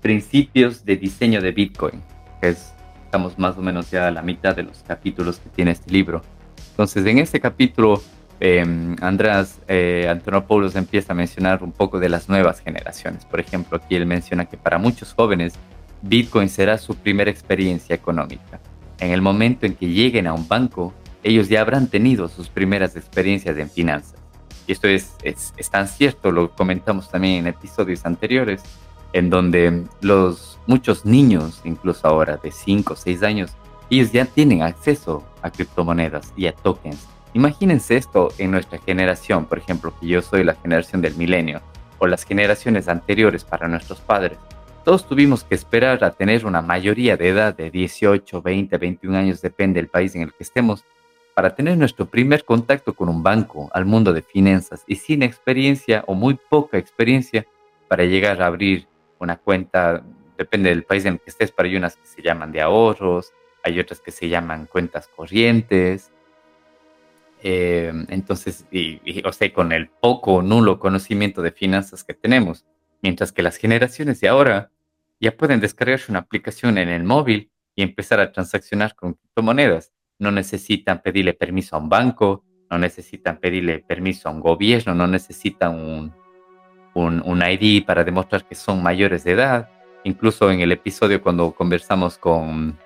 Principios 0.00 0.82
de 0.86 0.96
diseño 0.96 1.42
de 1.42 1.52
Bitcoin, 1.52 2.02
que 2.40 2.48
es, 2.48 2.72
estamos 3.04 3.38
más 3.38 3.58
o 3.58 3.60
menos 3.60 3.90
ya 3.90 4.08
a 4.08 4.10
la 4.10 4.22
mitad 4.22 4.56
de 4.56 4.62
los 4.62 4.82
capítulos 4.88 5.38
que 5.38 5.50
tiene 5.50 5.72
este 5.72 5.92
libro. 5.92 6.22
Entonces, 6.70 7.04
en 7.04 7.18
este 7.18 7.40
capítulo 7.40 8.00
eh, 8.40 8.96
András 9.00 9.60
eh, 9.66 10.06
Antonopoulos 10.08 10.76
empieza 10.76 11.12
a 11.12 11.16
mencionar 11.16 11.62
un 11.62 11.72
poco 11.72 11.98
de 11.98 12.08
las 12.08 12.28
nuevas 12.28 12.60
generaciones. 12.60 13.24
Por 13.24 13.40
ejemplo, 13.40 13.78
aquí 13.78 13.96
él 13.96 14.06
menciona 14.06 14.44
que 14.44 14.56
para 14.56 14.78
muchos 14.78 15.12
jóvenes 15.12 15.54
Bitcoin 16.02 16.48
será 16.48 16.78
su 16.78 16.94
primera 16.94 17.30
experiencia 17.30 17.94
económica. 17.94 18.60
En 19.00 19.10
el 19.10 19.22
momento 19.22 19.66
en 19.66 19.74
que 19.74 19.88
lleguen 19.88 20.26
a 20.26 20.32
un 20.32 20.46
banco, 20.46 20.94
ellos 21.22 21.48
ya 21.48 21.60
habrán 21.60 21.88
tenido 21.88 22.28
sus 22.28 22.48
primeras 22.48 22.96
experiencias 22.96 23.56
en 23.58 23.70
finanzas. 23.70 24.20
Y 24.66 24.72
esto 24.72 24.86
es, 24.86 25.14
es, 25.22 25.70
tan 25.70 25.88
cierto, 25.88 26.30
lo 26.30 26.50
comentamos 26.50 27.10
también 27.10 27.36
en 27.36 27.46
episodios 27.48 28.04
anteriores, 28.04 28.62
en 29.12 29.30
donde 29.30 29.84
los 30.02 30.58
muchos 30.66 31.06
niños, 31.06 31.62
incluso 31.64 32.06
ahora 32.06 32.36
de 32.36 32.52
5 32.52 32.92
o 32.92 32.96
6 32.96 33.22
años, 33.22 33.50
ya 33.90 34.26
tienen 34.26 34.62
acceso 34.62 35.24
a 35.40 35.50
criptomonedas 35.50 36.32
y 36.36 36.46
a 36.46 36.52
tokens 36.52 37.06
Imagínense 37.38 37.96
esto 37.96 38.30
en 38.38 38.50
nuestra 38.50 38.78
generación, 38.78 39.46
por 39.46 39.58
ejemplo, 39.58 39.94
que 40.00 40.08
yo 40.08 40.22
soy 40.22 40.42
la 40.42 40.56
generación 40.56 41.00
del 41.00 41.14
milenio, 41.14 41.62
o 41.98 42.08
las 42.08 42.24
generaciones 42.24 42.88
anteriores 42.88 43.44
para 43.44 43.68
nuestros 43.68 44.00
padres. 44.00 44.36
Todos 44.84 45.06
tuvimos 45.06 45.44
que 45.44 45.54
esperar 45.54 46.02
a 46.02 46.10
tener 46.10 46.46
una 46.46 46.62
mayoría 46.62 47.16
de 47.16 47.28
edad 47.28 47.56
de 47.56 47.70
18, 47.70 48.42
20, 48.42 48.76
21 48.76 49.16
años, 49.16 49.40
depende 49.40 49.78
del 49.78 49.86
país 49.86 50.16
en 50.16 50.22
el 50.22 50.32
que 50.32 50.42
estemos, 50.42 50.84
para 51.36 51.54
tener 51.54 51.78
nuestro 51.78 52.06
primer 52.06 52.44
contacto 52.44 52.92
con 52.92 53.08
un 53.08 53.22
banco, 53.22 53.70
al 53.72 53.84
mundo 53.84 54.12
de 54.12 54.22
finanzas, 54.22 54.82
y 54.88 54.96
sin 54.96 55.22
experiencia 55.22 56.02
o 56.08 56.14
muy 56.14 56.36
poca 56.50 56.76
experiencia 56.76 57.46
para 57.86 58.02
llegar 58.02 58.42
a 58.42 58.46
abrir 58.46 58.88
una 59.20 59.36
cuenta, 59.36 60.02
depende 60.36 60.70
del 60.70 60.82
país 60.82 61.04
en 61.04 61.12
el 61.12 61.20
que 61.20 61.30
estés, 61.30 61.52
pero 61.52 61.68
hay 61.68 61.76
unas 61.76 61.94
que 61.94 62.06
se 62.08 62.20
llaman 62.20 62.50
de 62.50 62.62
ahorros, 62.62 63.32
hay 63.62 63.78
otras 63.78 64.00
que 64.00 64.10
se 64.10 64.28
llaman 64.28 64.66
cuentas 64.66 65.06
corrientes, 65.06 66.10
eh, 67.42 67.92
entonces, 68.08 68.66
y, 68.70 69.00
o 69.24 69.32
sea, 69.32 69.52
con 69.52 69.72
el 69.72 69.88
poco 69.88 70.34
o 70.34 70.42
nulo 70.42 70.78
conocimiento 70.78 71.42
de 71.42 71.52
finanzas 71.52 72.04
que 72.04 72.14
tenemos, 72.14 72.64
mientras 73.02 73.32
que 73.32 73.42
las 73.42 73.56
generaciones 73.56 74.20
de 74.20 74.28
ahora 74.28 74.70
ya 75.20 75.36
pueden 75.36 75.60
descargarse 75.60 76.10
una 76.10 76.20
aplicación 76.20 76.78
en 76.78 76.88
el 76.88 77.04
móvil 77.04 77.50
y 77.74 77.82
empezar 77.82 78.20
a 78.20 78.32
transaccionar 78.32 78.94
con 78.94 79.14
criptomonedas. 79.14 79.92
No 80.18 80.32
necesitan 80.32 81.00
pedirle 81.00 81.34
permiso 81.34 81.76
a 81.76 81.78
un 81.78 81.88
banco, 81.88 82.44
no 82.70 82.78
necesitan 82.78 83.38
pedirle 83.38 83.78
permiso 83.78 84.28
a 84.28 84.32
un 84.32 84.40
gobierno, 84.40 84.94
no 84.94 85.06
necesitan 85.06 85.74
un, 85.74 86.12
un, 86.94 87.22
un 87.24 87.42
ID 87.42 87.84
para 87.84 88.04
demostrar 88.04 88.44
que 88.44 88.54
son 88.54 88.82
mayores 88.82 89.24
de 89.24 89.32
edad. 89.32 89.70
Incluso 90.04 90.50
en 90.50 90.60
el 90.60 90.72
episodio 90.72 91.22
cuando 91.22 91.52
conversamos 91.52 92.18
con, 92.18 92.76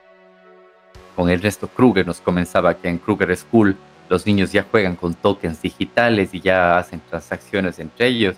con 1.16 1.30
Ernesto 1.30 1.68
Kruger, 1.68 2.06
nos 2.06 2.20
comenzaba 2.20 2.74
que 2.74 2.88
en 2.88 2.98
Kruger 2.98 3.34
School 3.36 3.76
los 4.12 4.26
niños 4.26 4.52
ya 4.52 4.66
juegan 4.70 4.94
con 4.94 5.14
tokens 5.14 5.62
digitales 5.62 6.34
y 6.34 6.40
ya 6.42 6.76
hacen 6.76 7.00
transacciones 7.08 7.78
entre 7.78 8.08
ellos. 8.08 8.36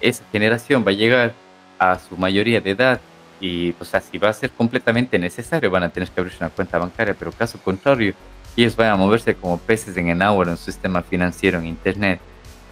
Esa 0.00 0.24
generación 0.32 0.82
va 0.86 0.90
a 0.90 0.94
llegar 0.94 1.34
a 1.78 1.98
su 1.98 2.16
mayoría 2.16 2.62
de 2.62 2.70
edad 2.70 2.98
y, 3.38 3.74
o 3.78 3.84
sea, 3.84 4.00
si 4.00 4.16
va 4.16 4.30
a 4.30 4.32
ser 4.32 4.50
completamente 4.52 5.18
necesario, 5.18 5.70
van 5.70 5.82
a 5.82 5.90
tener 5.90 6.08
que 6.08 6.18
abrir 6.18 6.34
una 6.40 6.48
cuenta 6.48 6.78
bancaria, 6.78 7.12
pero 7.12 7.30
caso 7.30 7.58
contrario, 7.62 8.14
ellos 8.56 8.74
van 8.74 8.88
a 8.88 8.96
moverse 8.96 9.34
como 9.34 9.58
peces 9.58 9.94
en 9.98 10.08
el 10.08 10.22
agua 10.22 10.46
en 10.46 10.56
su 10.56 10.64
sistema 10.64 11.02
financiero 11.02 11.58
en 11.58 11.66
Internet. 11.66 12.18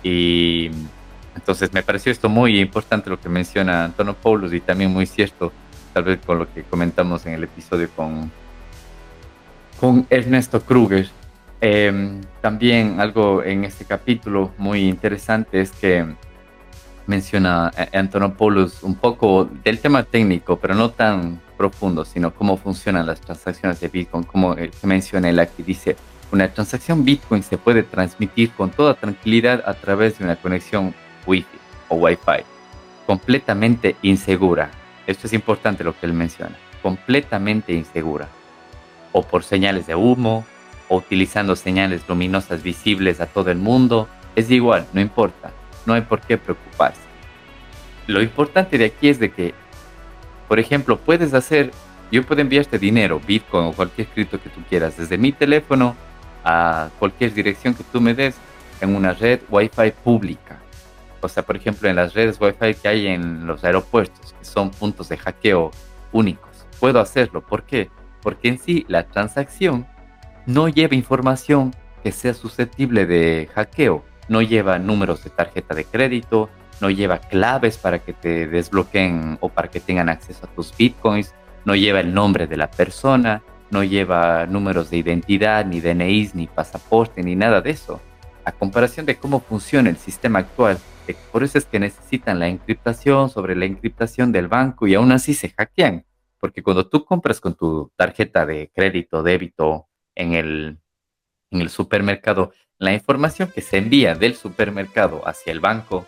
Y 0.03 0.71
entonces 1.37 1.71
me 1.75 1.83
pareció 1.83 2.11
esto 2.11 2.31
muy 2.31 2.59
importante 2.59 3.11
lo 3.11 3.21
que 3.21 3.29
menciona 3.29 3.85
Antonio 3.85 4.15
Paulus 4.15 4.55
y 4.55 4.61
también 4.61 4.91
muy 4.91 5.05
cierto, 5.05 5.53
tal 5.93 6.05
vez 6.05 6.19
con 6.25 6.39
lo 6.39 6.51
que 6.51 6.63
comentamos 6.63 7.27
en 7.27 7.35
el 7.35 7.45
episodio 7.45 7.91
con, 7.95 8.33
con 9.79 10.07
Ernesto 10.09 10.63
Kruger 10.63 11.20
Em, 11.61 12.23
también 12.41 13.01
algo 13.01 13.43
en 13.43 13.65
este 13.65 13.85
capítulo 13.85 14.53
muy 14.57 14.89
interesante 14.89 15.61
es 15.61 15.73
que 15.73 16.07
menciona 17.07 17.71
Antonopoulos 17.93 18.83
un 18.83 18.95
poco 18.95 19.49
del 19.65 19.79
tema 19.81 20.05
técnico, 20.05 20.59
pero 20.59 20.75
no 20.75 20.91
tan 20.91 21.41
profundo, 21.59 22.05
sino 22.05 22.33
cómo 22.33 22.57
funcionan 22.57 23.07
las 23.07 23.21
transacciones 23.21 23.81
de 23.81 23.89
Bitcoin, 23.89 24.25
como 24.25 24.55
se 24.55 24.87
menciona 24.87 25.29
él 25.29 25.39
aquí, 25.39 25.63
dice, 25.63 25.97
una 26.33 26.49
transacción 26.49 27.05
Bitcoin 27.05 27.43
se 27.43 27.59
puede 27.59 27.83
transmitir 27.83 28.53
con 28.53 28.71
toda 28.71 28.95
tranquilidad 28.95 29.63
a 29.67 29.75
través 29.75 30.19
de 30.19 30.25
una 30.25 30.37
conexión 30.37 30.95
Wi-Fi 31.27 31.59
o 31.89 31.97
Wi-Fi, 31.97 32.45
completamente 33.07 33.97
insegura. 34.03 34.71
Esto 35.07 35.27
es 35.27 35.33
importante 35.33 35.85
lo 35.85 35.99
que 35.99 36.07
él 36.07 36.13
menciona, 36.13 36.57
completamente 36.83 37.73
insegura, 37.73 38.29
o 39.13 39.23
por 39.23 39.43
señales 39.43 39.87
de 39.89 39.97
humo, 39.97 40.47
o 40.91 40.97
utilizando 40.97 41.55
señales 41.55 42.03
luminosas 42.09 42.65
visibles 42.65 43.21
a 43.21 43.27
todo 43.27 43.51
el 43.51 43.59
mundo, 43.59 44.09
es 44.35 44.51
igual, 44.51 44.87
no 44.93 45.01
importa, 45.01 45.53
no 45.87 45.95
hay 45.95 46.03
por 46.03 46.21
qué 46.21 46.37
preocuparse. 46.37 47.01
Lo 48.09 48.21
importante 48.21 48.77
de 48.77 48.87
aquí 48.87 49.09
es 49.09 49.21
de 49.21 49.31
que, 49.31 49.55
por 50.49 50.59
ejemplo, 50.59 50.99
puedes 50.99 51.33
hacer, 51.33 51.71
yo 52.11 52.27
puedo 52.27 52.41
enviarte 52.41 52.77
dinero, 52.77 53.21
Bitcoin 53.25 53.67
o 53.67 53.73
cualquier 53.73 54.09
cripto 54.09 54.43
que 54.43 54.51
tú 54.51 54.61
quieras, 54.69 54.97
desde 54.97 55.17
mi 55.17 55.31
teléfono 55.31 55.95
a 56.45 56.89
cualquier 56.99 57.33
dirección 57.33 57.73
que 57.73 57.85
tú 57.85 58.01
me 58.01 58.13
des 58.13 58.35
en 58.81 58.97
una 58.97 59.13
red 59.13 59.41
Wi-Fi 59.49 59.93
pública. 60.03 60.59
O 61.21 61.29
sea, 61.29 61.45
por 61.45 61.55
ejemplo, 61.55 61.89
en 61.89 61.95
las 61.97 62.15
redes 62.15 62.41
Wi-Fi 62.41 62.75
que 62.75 62.89
hay 62.89 63.07
en 63.07 63.47
los 63.47 63.63
aeropuertos, 63.63 64.35
que 64.37 64.45
son 64.45 64.71
puntos 64.71 65.09
de 65.09 65.19
hackeo 65.19 65.71
únicos. 66.11 66.67
Puedo 66.81 66.99
hacerlo. 66.99 67.43
¿Por 67.43 67.63
qué? 67.63 67.91
Porque 68.23 68.49
en 68.49 68.59
sí 68.59 68.87
la 68.89 69.05
transacción 69.05 69.87
no 70.47 70.69
lleva 70.69 70.95
información 70.95 71.75
que 72.03 72.13
sea 72.13 72.35
susceptible 72.35 73.07
de 73.07 73.49
hackeo, 73.55 74.05
no 74.29 74.43
lleva 74.43 74.79
números 74.79 75.25
de 75.25 75.31
tarjeta 75.31 75.75
de 75.75 75.85
crédito, 75.85 76.49
no 76.81 76.91
lleva 76.91 77.19
claves 77.19 77.77
para 77.77 77.99
que 77.99 78.13
te 78.13 78.47
desbloqueen 78.47 79.39
o 79.41 79.49
para 79.49 79.69
que 79.69 79.81
tengan 79.81 80.09
acceso 80.09 80.47
a 80.47 80.55
tus 80.55 80.75
bitcoins, 80.77 81.35
no 81.65 81.75
lleva 81.75 82.01
el 82.01 82.15
nombre 82.15 82.47
de 82.47 82.57
la 82.57 82.71
persona, 82.71 83.43
no 83.71 83.85
lleva 83.85 84.47
números 84.47 84.91
de 84.91 84.97
identidad, 84.97 85.67
ni 85.67 85.81
DNIs, 85.81 86.35
ni 86.35 86.47
pasaporte, 86.47 87.23
ni 87.23 87.37
nada 87.37 87.61
de 87.61 87.71
eso. 87.71 88.01
A 88.45 88.53
comparación 88.53 89.07
de 89.07 89.17
cómo 89.17 89.41
funciona 89.41 89.91
el 89.91 89.99
sistema 89.99 90.39
actual, 90.41 90.79
por 91.33 91.43
eso 91.43 91.59
es 91.59 91.65
que 91.65 91.79
necesitan 91.79 92.39
la 92.39 92.49
encriptación 92.49 93.31
sobre 93.31 93.57
la 93.57 93.65
encriptación 93.65 94.33
del 94.33 94.49
banco 94.49 94.87
y 94.87 94.95
aún 94.95 95.13
así 95.13 95.35
se 95.35 95.51
hackean. 95.51 96.05
Porque 96.39 96.63
cuando 96.63 96.89
tú 96.89 97.05
compras 97.05 97.41
con 97.41 97.55
tu 97.55 97.91
tarjeta 97.97 98.47
de 98.47 98.71
crédito, 98.75 99.23
débito 99.23 99.89
en 100.21 100.35
el, 101.51 101.69
supermercado, 101.69 102.53
la 102.79 102.93
información 102.93 103.51
que 103.53 103.63
se 103.63 103.79
envía 103.79 104.15
del 104.15 104.37
supermercado 104.37 105.27
hacia 105.27 105.53
el 105.53 105.61
banco 105.61 106.07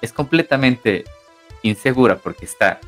es 0.00 0.12
completamente 0.12 1.04
insegura 1.62 2.16
porque 2.16 2.44
está 2.44 2.80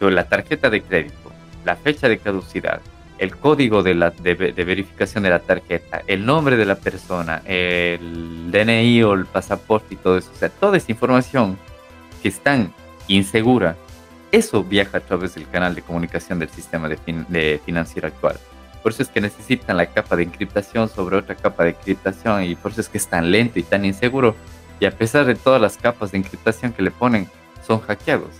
la 0.00 0.28
tarjeta 0.28 0.70
de 0.70 0.82
crédito, 0.82 1.32
la 1.64 1.76
fecha 1.76 2.08
de 2.08 2.18
caducidad, 2.18 2.80
el 3.18 3.36
código 3.36 3.82
de, 3.82 3.94
verificación 3.94 5.24
de 5.24 5.30
la 5.30 5.40
tarjeta, 5.40 6.02
el 6.06 6.24
nombre 6.24 6.56
de 6.56 6.64
la 6.64 6.76
persona, 6.76 7.42
el 7.44 8.50
DNI 8.50 9.02
o 9.02 9.14
el 9.14 9.26
pasaporte 9.26 9.94
y 9.94 9.96
todo 9.96 10.18
eso. 10.18 10.30
O 10.32 10.36
sea, 10.36 10.48
toda 10.48 10.76
esa 10.76 10.92
información 10.92 11.58
que 12.22 12.28
es 12.28 12.40
insegura, 13.08 13.76
eso 14.30 14.62
viaja 14.62 14.98
a 14.98 15.00
través 15.00 15.34
del 15.34 15.48
canal 15.48 15.74
de 15.74 15.82
comunicación 15.82 16.38
del 16.38 16.48
sistema 16.48 16.88
de, 16.88 17.60
financiero 17.64 18.08
actual. 18.08 18.38
Por 18.82 18.92
eso 18.92 19.02
es 19.02 19.08
que 19.08 19.20
necesitan 19.20 19.76
la 19.76 19.86
capa 19.86 20.16
de 20.16 20.22
encriptación 20.22 20.88
sobre 20.88 21.16
otra 21.16 21.34
capa 21.34 21.64
de 21.64 21.70
encriptación 21.70 22.44
y 22.44 22.54
por 22.54 22.72
eso 22.72 22.80
es 22.80 22.88
que 22.88 22.98
es 22.98 23.06
tan 23.06 23.30
lento 23.30 23.58
y 23.58 23.62
tan 23.62 23.84
inseguro. 23.84 24.34
Y 24.80 24.86
a 24.86 24.90
pesar 24.90 25.24
de 25.24 25.34
todas 25.34 25.60
las 25.60 25.76
capas 25.76 26.12
de 26.12 26.18
encriptación 26.18 26.72
que 26.72 26.82
le 26.82 26.90
ponen, 26.90 27.28
son 27.66 27.80
hackeados. 27.80 28.30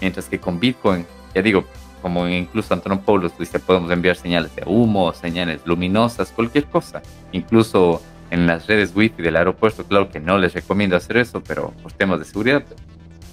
Mientras 0.00 0.26
que 0.26 0.38
con 0.38 0.60
Bitcoin, 0.60 1.06
ya 1.34 1.42
digo, 1.42 1.64
como 2.02 2.28
incluso 2.28 2.74
Antonio 2.74 3.00
Paulo 3.00 3.30
dice, 3.38 3.58
podemos 3.58 3.90
enviar 3.90 4.16
señales 4.16 4.54
de 4.54 4.62
humo, 4.66 5.12
señales 5.12 5.60
luminosas, 5.64 6.30
cualquier 6.30 6.66
cosa. 6.66 7.02
Incluso 7.32 8.02
en 8.30 8.46
las 8.46 8.66
redes 8.66 8.92
wifi 8.94 9.22
del 9.22 9.36
aeropuerto, 9.36 9.84
claro 9.84 10.08
que 10.10 10.20
no 10.20 10.38
les 10.38 10.54
recomiendo 10.54 10.96
hacer 10.96 11.16
eso, 11.16 11.42
pero 11.42 11.72
por 11.82 11.92
temas 11.92 12.18
de 12.18 12.24
seguridad, 12.24 12.62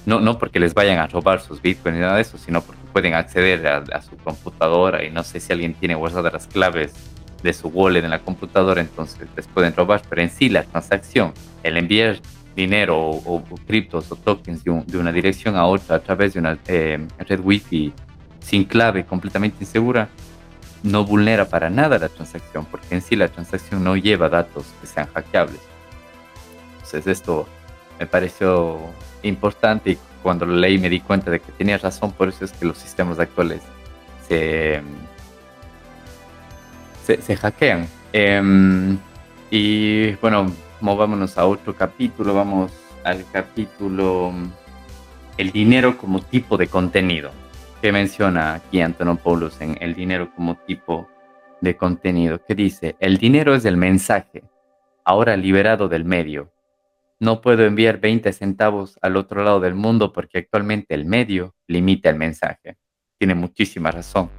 no, 0.06 0.20
no 0.20 0.38
porque 0.38 0.60
les 0.60 0.74
vayan 0.74 1.00
a 1.00 1.08
robar 1.08 1.42
sus 1.42 1.62
bitcoins 1.62 1.96
ni 1.96 2.02
nada 2.02 2.16
de 2.16 2.22
eso, 2.22 2.38
sino 2.38 2.62
porque 2.62 2.82
pueden 2.94 3.14
acceder 3.14 3.66
a, 3.68 4.02
su 4.02 4.16
computadora 4.18 5.04
y 5.04 5.12
no 5.12 5.24
sé 5.24 5.40
si 5.40 5.52
alguien 5.52 5.74
tiene 5.74 5.96
guardadas 5.96 6.34
las 6.34 6.48
claves 6.48 6.94
de 7.42 7.54
su 7.54 7.68
wallet 7.68 8.04
en 8.04 8.12
la 8.12 8.20
computadora, 8.20 8.82
entonces 8.82 9.28
les 9.36 9.48
pueden 9.48 9.76
robar, 9.76 10.02
pero 10.08 10.22
en 10.22 10.30
sí 10.30 10.50
la 10.50 10.64
transacción, 10.64 11.34
el 11.64 11.78
enviar 11.78 12.20
dinero 12.56 12.98
o, 12.98 13.44
criptos 13.68 14.12
o 14.12 14.16
tokens 14.16 14.64
de, 14.64 14.98
una 14.98 15.12
dirección 15.12 15.56
a 15.56 15.66
otra 15.66 15.98
a 15.98 16.00
través 16.00 16.34
de 16.34 16.40
una 16.40 16.58
eh, 16.68 17.06
red 17.28 17.40
wifi 17.44 17.94
sin 18.40 18.64
clave, 18.64 19.06
completamente 19.06 19.58
insegura, 19.62 20.08
no 20.84 21.04
vulnera 21.04 21.50
para 21.50 21.70
nada 21.70 21.98
la 21.98 22.10
transacción, 22.10 22.66
porque 22.66 22.94
en 22.96 23.02
sí 23.02 23.16
la 23.16 23.28
transacción 23.28 23.84
no 23.84 23.98
lleva 23.98 24.30
datos 24.30 24.66
que 24.80 24.88
sean 24.88 25.08
hackeables. 25.14 25.60
Entonces 26.76 27.08
esto 27.08 27.48
me 28.00 28.06
pareció 28.06 28.80
importante 29.28 29.92
y 29.92 29.98
cuando 30.24 30.46
lo 30.46 30.56
leí 30.56 30.78
me 30.78 30.90
di 30.90 31.00
cuenta 31.00 31.30
de 31.32 31.40
que 31.40 31.52
tenía 31.52 31.78
razón, 31.78 32.12
por 32.12 32.30
eso 32.30 32.46
es 32.46 32.52
que 32.52 32.66
los 32.66 32.78
sistemas 32.78 33.20
actuales 33.20 33.62
se, 34.28 34.82
se, 37.04 37.36
hackean. 37.36 37.88
Em, 38.12 38.98
y 39.52 40.14
bueno, 40.16 40.52
movámonos 40.82 41.38
a 41.38 41.46
otro 41.46 41.76
capítulo, 41.76 42.34
vamos 42.34 42.72
al 43.04 43.24
capítulo 43.32 44.34
El 45.38 45.52
dinero 45.52 45.98
como 45.98 46.22
tipo 46.22 46.58
de 46.58 46.68
contenido 46.68 47.32
que 47.82 47.92
menciona 47.92 48.56
aquí 48.56 48.82
Antonopoulos 48.82 49.62
en 49.62 49.78
el 49.80 49.94
dinero 49.94 50.32
como 50.36 50.56
tipo 50.56 51.08
de 51.62 51.76
contenido, 51.78 52.44
que 52.44 52.56
dice, 52.56 52.96
el 53.00 53.18
dinero 53.18 53.54
es 53.54 53.64
el 53.66 53.78
mensaje, 53.78 54.44
ahora 55.04 55.38
liberado 55.38 55.88
del 55.88 56.04
medio. 56.04 56.52
No 57.20 57.40
puedo 57.40 57.64
enviar 57.64 58.00
20 58.00 58.34
centavos 58.34 59.00
al 59.02 59.16
otro 59.16 59.44
lado 59.44 59.62
del 59.62 59.74
mundo 59.74 60.12
porque 60.12 60.40
actualmente 60.40 60.94
el 60.94 61.06
medio 61.06 61.56
limita 61.68 62.10
el 62.10 62.18
mensaje. 62.18 62.78
Tiene 63.18 63.36
muchísima 63.36 63.90
razón. 63.90 64.30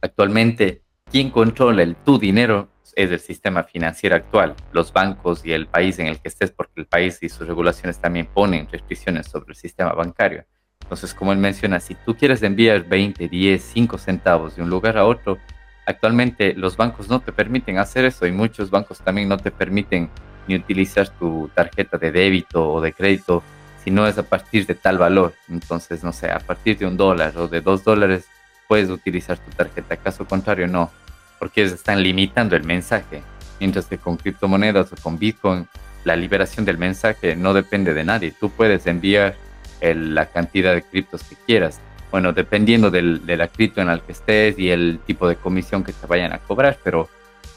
Actualmente, 0.00 0.82
quien 1.10 1.30
controla 1.30 1.82
el 1.82 1.96
tu 1.96 2.16
dinero 2.18 2.68
es 2.94 3.10
el 3.10 3.18
sistema 3.18 3.64
financiero 3.64 4.14
actual, 4.14 4.54
los 4.72 4.92
bancos 4.92 5.44
y 5.44 5.52
el 5.52 5.66
país 5.66 5.98
en 5.98 6.06
el 6.06 6.20
que 6.20 6.28
estés, 6.28 6.52
porque 6.52 6.80
el 6.80 6.86
país 6.86 7.18
y 7.22 7.28
sus 7.28 7.46
regulaciones 7.46 7.98
también 7.98 8.26
ponen 8.26 8.68
restricciones 8.70 9.26
sobre 9.26 9.50
el 9.50 9.56
sistema 9.56 9.92
bancario. 9.92 10.44
Entonces, 10.80 11.12
como 11.12 11.32
él 11.32 11.38
menciona, 11.38 11.80
si 11.80 11.94
tú 11.94 12.16
quieres 12.16 12.42
enviar 12.42 12.84
20, 12.84 13.28
10, 13.28 13.62
5 13.62 13.98
centavos 13.98 14.56
de 14.56 14.62
un 14.62 14.70
lugar 14.70 14.96
a 14.96 15.06
otro, 15.06 15.38
actualmente 15.86 16.54
los 16.54 16.76
bancos 16.76 17.08
no 17.08 17.20
te 17.20 17.32
permiten 17.32 17.78
hacer 17.78 18.04
eso 18.04 18.26
y 18.26 18.32
muchos 18.32 18.70
bancos 18.70 19.00
también 19.00 19.28
no 19.28 19.38
te 19.38 19.50
permiten 19.50 20.08
ni 20.48 20.56
utilizar 20.56 21.08
tu 21.08 21.50
tarjeta 21.54 21.98
de 21.98 22.10
débito 22.10 22.72
o 22.72 22.80
de 22.80 22.92
crédito 22.92 23.42
si 23.84 23.90
no 23.90 24.06
es 24.06 24.18
a 24.18 24.22
partir 24.22 24.66
de 24.66 24.74
tal 24.74 24.98
valor. 24.98 25.34
Entonces, 25.48 26.02
no 26.02 26.12
sé, 26.12 26.30
a 26.30 26.40
partir 26.40 26.78
de 26.78 26.86
un 26.86 26.96
dólar 26.96 27.36
o 27.36 27.46
de 27.46 27.60
dos 27.60 27.84
dólares 27.84 28.26
puedes 28.66 28.90
utilizar 28.90 29.38
tu 29.38 29.50
tarjeta. 29.50 29.96
Caso 29.96 30.26
contrario, 30.26 30.66
no, 30.66 30.90
porque 31.38 31.62
ellos 31.62 31.74
están 31.74 32.02
limitando 32.02 32.56
el 32.56 32.64
mensaje. 32.64 33.22
Mientras 33.60 33.86
que 33.86 33.98
con 33.98 34.16
criptomonedas 34.16 34.92
o 34.92 34.96
con 35.02 35.18
Bitcoin, 35.18 35.66
la 36.04 36.16
liberación 36.16 36.64
del 36.64 36.78
mensaje 36.78 37.36
no 37.36 37.54
depende 37.54 37.94
de 37.94 38.04
nadie. 38.04 38.32
Tú 38.38 38.50
puedes 38.50 38.86
enviar 38.86 39.36
la 39.80 40.26
cantidad 40.26 40.74
de 40.74 40.82
criptos 40.82 41.22
que 41.24 41.36
quieras. 41.46 41.80
Bueno, 42.10 42.32
dependiendo 42.32 42.90
del, 42.90 43.26
de 43.26 43.36
la 43.36 43.48
cripto 43.48 43.80
en 43.80 43.88
la 43.88 43.98
que 43.98 44.12
estés 44.12 44.58
y 44.58 44.70
el 44.70 45.00
tipo 45.06 45.28
de 45.28 45.36
comisión 45.36 45.84
que 45.84 45.92
te 45.92 46.06
vayan 46.06 46.32
a 46.32 46.38
cobrar, 46.38 46.78
pero 46.82 47.08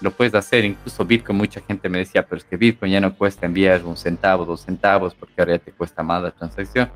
lo 0.01 0.11
puedes 0.11 0.33
hacer. 0.35 0.65
Incluso 0.65 1.05
Bitcoin, 1.05 1.37
mucha 1.37 1.61
gente 1.61 1.89
me 1.89 1.99
decía, 1.99 2.25
pero 2.25 2.37
es 2.37 2.43
que 2.43 2.57
Bitcoin 2.57 2.91
ya 2.91 2.99
no 2.99 3.15
cuesta 3.15 3.45
enviar 3.45 3.83
un 3.85 3.97
centavo, 3.97 4.45
dos 4.45 4.61
centavos, 4.61 5.15
porque 5.15 5.35
ahora 5.37 5.53
ya 5.53 5.59
te 5.59 5.71
cuesta 5.71 6.03
más 6.03 6.21
la 6.21 6.31
transacción. 6.31 6.89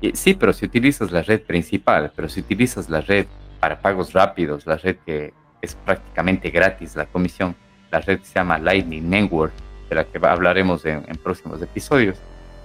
Y, 0.00 0.14
sí, 0.14 0.34
pero 0.34 0.52
si 0.52 0.66
utilizas 0.66 1.10
la 1.10 1.22
red 1.22 1.42
principal, 1.42 2.12
pero 2.14 2.28
si 2.28 2.40
utilizas 2.40 2.88
la 2.88 3.00
red 3.00 3.26
para 3.60 3.80
pagos 3.80 4.12
rápidos, 4.12 4.66
la 4.66 4.76
red 4.76 4.96
que 5.04 5.32
es 5.60 5.74
prácticamente 5.74 6.50
gratis, 6.50 6.94
la 6.94 7.06
comisión, 7.06 7.56
la 7.90 8.00
red 8.00 8.20
que 8.20 8.26
se 8.26 8.34
llama 8.34 8.58
Lightning 8.58 9.08
Network, 9.08 9.52
de 9.88 9.96
la 9.96 10.04
que 10.04 10.18
hablaremos 10.24 10.84
en, 10.84 11.04
en 11.08 11.16
próximos 11.16 11.62
episodios. 11.62 12.18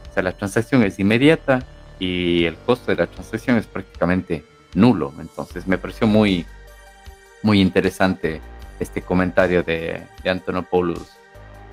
O 0.10 0.14
sea, 0.14 0.24
la 0.24 0.34
transacción 0.34 0.84
es 0.84 1.00
inmediata, 1.00 1.66
y 2.00 2.46
el 2.46 2.56
costo 2.56 2.92
de 2.92 2.98
la 2.98 3.08
transacción 3.08 3.58
es 3.58 3.66
prácticamente 3.66 4.44
nulo. 4.74 5.14
Entonces 5.20 5.68
me 5.68 5.78
pareció 5.78 6.08
muy, 6.08 6.46
muy 7.42 7.62
interesante 7.62 8.42
este 8.80 9.02
comentario 9.02 9.64
de, 9.64 10.02
de 10.24 10.30
Antonopoulos 10.30 11.18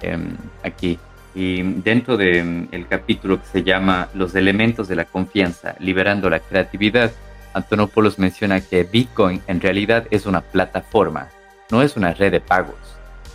em, 0.03 0.37
aquí. 0.63 0.99
Y 1.35 1.63
dentro 1.63 2.17
del 2.17 2.69
el 2.73 2.89
capítulo 2.89 3.41
que 3.41 3.47
se 3.47 3.63
llama 3.63 4.09
Los 4.15 4.35
elementos 4.35 4.89
de 4.89 4.97
la 4.97 5.05
confianza, 5.05 5.77
liberando 5.79 6.29
la 6.29 6.41
creatividad, 6.41 7.13
Antonopoulos 7.55 8.19
menciona 8.19 8.61
que 8.61 8.85
Bitcoin 8.85 9.43
en 9.47 9.61
realidad 9.61 10.07
es 10.11 10.27
una 10.27 10.41
plataforma, 10.41 11.29
no 11.71 11.83
es 11.83 11.97
una 11.97 12.15
red 12.15 12.33
de 12.33 12.41
pagos, 12.41 12.77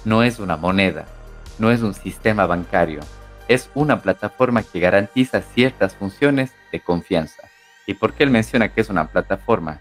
no 0.03 0.23
es 0.23 0.39
una 0.39 0.57
moneda, 0.57 1.05
no 1.59 1.71
es 1.71 1.81
un 1.81 1.93
sistema 1.93 2.45
bancario, 2.45 3.01
es 3.47 3.69
una 3.75 4.01
plataforma 4.01 4.63
que 4.63 4.79
garantiza 4.79 5.41
ciertas 5.41 5.95
funciones 5.95 6.51
de 6.71 6.79
confianza. 6.79 7.43
¿Y 7.85 7.93
por 7.93 8.13
qué 8.13 8.23
él 8.23 8.31
menciona 8.31 8.69
que 8.69 8.81
es 8.81 8.89
una 8.89 9.07
plataforma? 9.07 9.79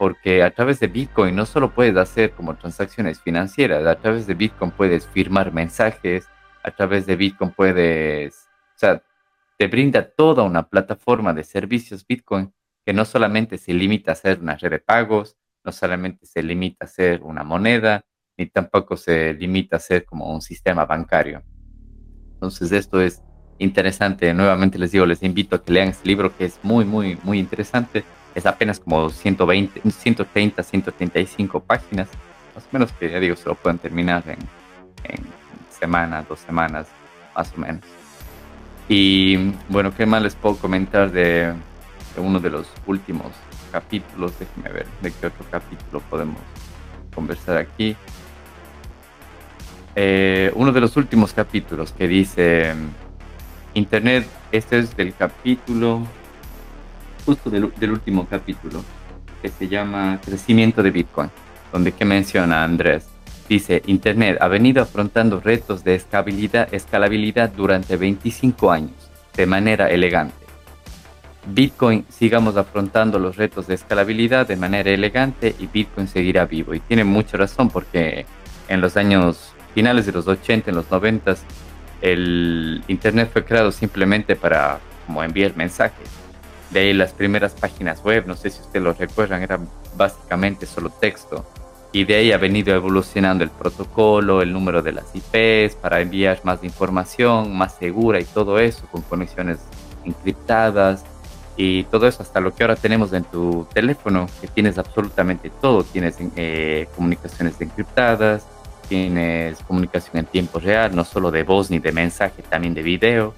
Porque 0.00 0.42
a 0.42 0.50
través 0.50 0.80
de 0.80 0.86
Bitcoin 0.86 1.36
no 1.36 1.44
solo 1.44 1.74
puedes 1.74 1.94
hacer 1.94 2.30
como 2.30 2.56
transacciones 2.56 3.20
financieras, 3.20 3.86
a 3.86 3.96
través 3.96 4.26
de 4.26 4.32
Bitcoin 4.32 4.70
puedes 4.70 5.06
firmar 5.06 5.52
mensajes, 5.52 6.26
a 6.62 6.70
través 6.70 7.04
de 7.04 7.16
Bitcoin 7.16 7.50
puedes, 7.50 8.48
o 8.76 8.78
sea, 8.78 9.02
te 9.58 9.66
brinda 9.66 10.10
toda 10.10 10.42
una 10.42 10.66
plataforma 10.66 11.34
de 11.34 11.44
servicios 11.44 12.06
Bitcoin 12.06 12.50
que 12.86 12.94
no 12.94 13.04
solamente 13.04 13.58
se 13.58 13.74
limita 13.74 14.12
a 14.12 14.14
ser 14.14 14.40
una 14.40 14.56
red 14.56 14.70
de 14.70 14.78
pagos, 14.78 15.36
no 15.64 15.70
solamente 15.70 16.24
se 16.24 16.42
limita 16.42 16.86
a 16.86 16.88
ser 16.88 17.22
una 17.22 17.44
moneda, 17.44 18.06
ni 18.38 18.46
tampoco 18.46 18.96
se 18.96 19.34
limita 19.34 19.76
a 19.76 19.80
ser 19.80 20.06
como 20.06 20.32
un 20.32 20.40
sistema 20.40 20.86
bancario. 20.86 21.42
Entonces 22.32 22.72
esto 22.72 23.02
es 23.02 23.22
interesante. 23.58 24.32
Nuevamente 24.32 24.78
les 24.78 24.92
digo, 24.92 25.04
les 25.04 25.22
invito 25.22 25.56
a 25.56 25.62
que 25.62 25.74
lean 25.74 25.88
este 25.88 26.08
libro 26.08 26.34
que 26.34 26.46
es 26.46 26.58
muy, 26.62 26.86
muy, 26.86 27.18
muy 27.22 27.38
interesante. 27.38 28.02
Es 28.34 28.46
apenas 28.46 28.78
como 28.80 29.10
120, 29.10 29.90
130, 29.90 30.62
135 30.62 31.60
páginas. 31.60 32.08
Más 32.54 32.64
o 32.64 32.68
menos 32.72 32.92
que 32.92 33.10
ya 33.10 33.20
digo, 33.20 33.36
se 33.36 33.48
lo 33.48 33.54
pueden 33.54 33.78
terminar 33.78 34.22
en, 34.26 34.38
en 35.04 35.24
semanas, 35.70 36.28
dos 36.28 36.40
semanas, 36.40 36.86
más 37.34 37.52
o 37.56 37.60
menos. 37.60 37.84
Y 38.90 39.36
bueno, 39.68 39.94
¿qué 39.94 40.04
más 40.04 40.20
les 40.20 40.34
puedo 40.34 40.56
comentar 40.56 41.12
de, 41.12 41.54
uno 42.16 42.40
de 42.40 42.50
los 42.50 42.66
últimos 42.86 43.28
capítulos? 43.70 44.36
Déjenme 44.36 44.70
ver 44.70 44.86
de 45.00 45.12
qué 45.12 45.28
otro 45.28 45.46
capítulo 45.48 46.02
podemos 46.10 46.40
conversar 47.14 47.56
aquí. 47.56 47.96
Eh, 49.94 50.50
uno 50.56 50.72
de 50.72 50.80
los 50.80 50.96
últimos 50.96 51.32
capítulos 51.32 51.92
que 51.92 52.08
dice 52.08 52.74
Internet, 53.74 54.26
este 54.50 54.80
es 54.80 54.96
del 54.96 55.14
capítulo, 55.14 56.04
justo 57.24 57.50
del, 57.50 57.90
último 57.90 58.26
capítulo, 58.28 58.82
que 59.42 59.48
se 59.48 59.68
llama 59.68 60.20
Crecimiento 60.24 60.82
de 60.82 60.90
Bitcoin, 60.90 61.30
donde 61.72 61.92
que 61.92 62.04
menciona 62.04 62.64
Andrés. 62.64 63.06
Dice, 63.48 63.82
Internet 63.86 64.38
ha 64.40 64.48
venido 64.48 64.82
afrontando 64.82 65.40
retos 65.40 65.82
de 65.82 65.96
escalabilidad, 65.96 66.72
escalabilidad 66.72 67.50
durante 67.50 67.96
25 67.96 68.70
años, 68.70 68.92
de 69.36 69.46
manera 69.46 69.90
elegante. 69.90 70.34
Bitcoin 71.46 72.04
sigamos 72.08 72.56
afrontando 72.56 73.18
los 73.18 73.36
retos 73.36 73.66
de 73.66 73.74
escalabilidad 73.74 74.46
de 74.46 74.56
manera 74.56 74.90
elegante 74.90 75.54
y 75.58 75.66
Bitcoin 75.66 76.06
seguirá 76.06 76.44
vivo. 76.44 76.74
Y 76.74 76.80
tiene 76.80 77.02
mucha 77.04 77.36
razón 77.36 77.70
porque 77.70 78.26
en 78.68 78.80
los 78.80 78.96
años 78.96 79.52
finales 79.74 80.06
de 80.06 80.12
los 80.12 80.28
80, 80.28 80.70
en 80.70 80.76
los 80.76 80.90
90, 80.90 81.36
el 82.02 82.82
Internet 82.88 83.30
fue 83.32 83.44
creado 83.44 83.72
simplemente 83.72 84.36
para 84.36 84.78
como 85.06 85.24
enviar 85.24 85.56
mensajes. 85.56 86.08
De 86.70 86.80
ahí 86.80 86.92
las 86.92 87.12
primeras 87.12 87.52
páginas 87.52 88.02
web, 88.04 88.24
no 88.26 88.36
sé 88.36 88.50
si 88.50 88.60
ustedes 88.60 88.84
lo 88.84 88.92
recuerdan, 88.92 89.42
eran 89.42 89.68
básicamente 89.96 90.66
solo 90.66 90.90
texto. 90.90 91.44
Y 91.92 92.04
de 92.04 92.14
ahí 92.14 92.32
ha 92.32 92.38
venido 92.38 92.72
evolucionando 92.74 93.42
el 93.42 93.50
protocolo, 93.50 94.42
el 94.42 94.52
número 94.52 94.80
de 94.80 94.92
las 94.92 95.06
IPs 95.12 95.74
para 95.74 96.00
enviar 96.00 96.40
más 96.44 96.62
información, 96.62 97.56
más 97.56 97.74
segura 97.74 98.20
y 98.20 98.24
todo 98.24 98.60
eso, 98.60 98.86
con 98.92 99.02
conexiones 99.02 99.58
encriptadas 100.04 101.04
y 101.56 101.82
todo 101.84 102.06
eso 102.06 102.22
hasta 102.22 102.40
lo 102.40 102.54
que 102.54 102.62
ahora 102.62 102.76
tenemos 102.76 103.12
en 103.12 103.24
tu 103.24 103.66
teléfono, 103.74 104.28
que 104.40 104.46
tienes 104.46 104.78
absolutamente 104.78 105.50
todo. 105.60 105.82
Tienes 105.82 106.16
eh, 106.36 106.86
comunicaciones 106.94 107.60
encriptadas, 107.60 108.46
tienes 108.88 109.58
comunicación 109.64 110.18
en 110.18 110.26
tiempo 110.26 110.60
real, 110.60 110.94
no 110.94 111.04
solo 111.04 111.30
de 111.30 111.42
voz 111.42 111.70
ni 111.70 111.80
de 111.80 111.92
mensaje, 111.92 112.42
también 112.48 112.72
de 112.74 112.82
video. 112.82 113.34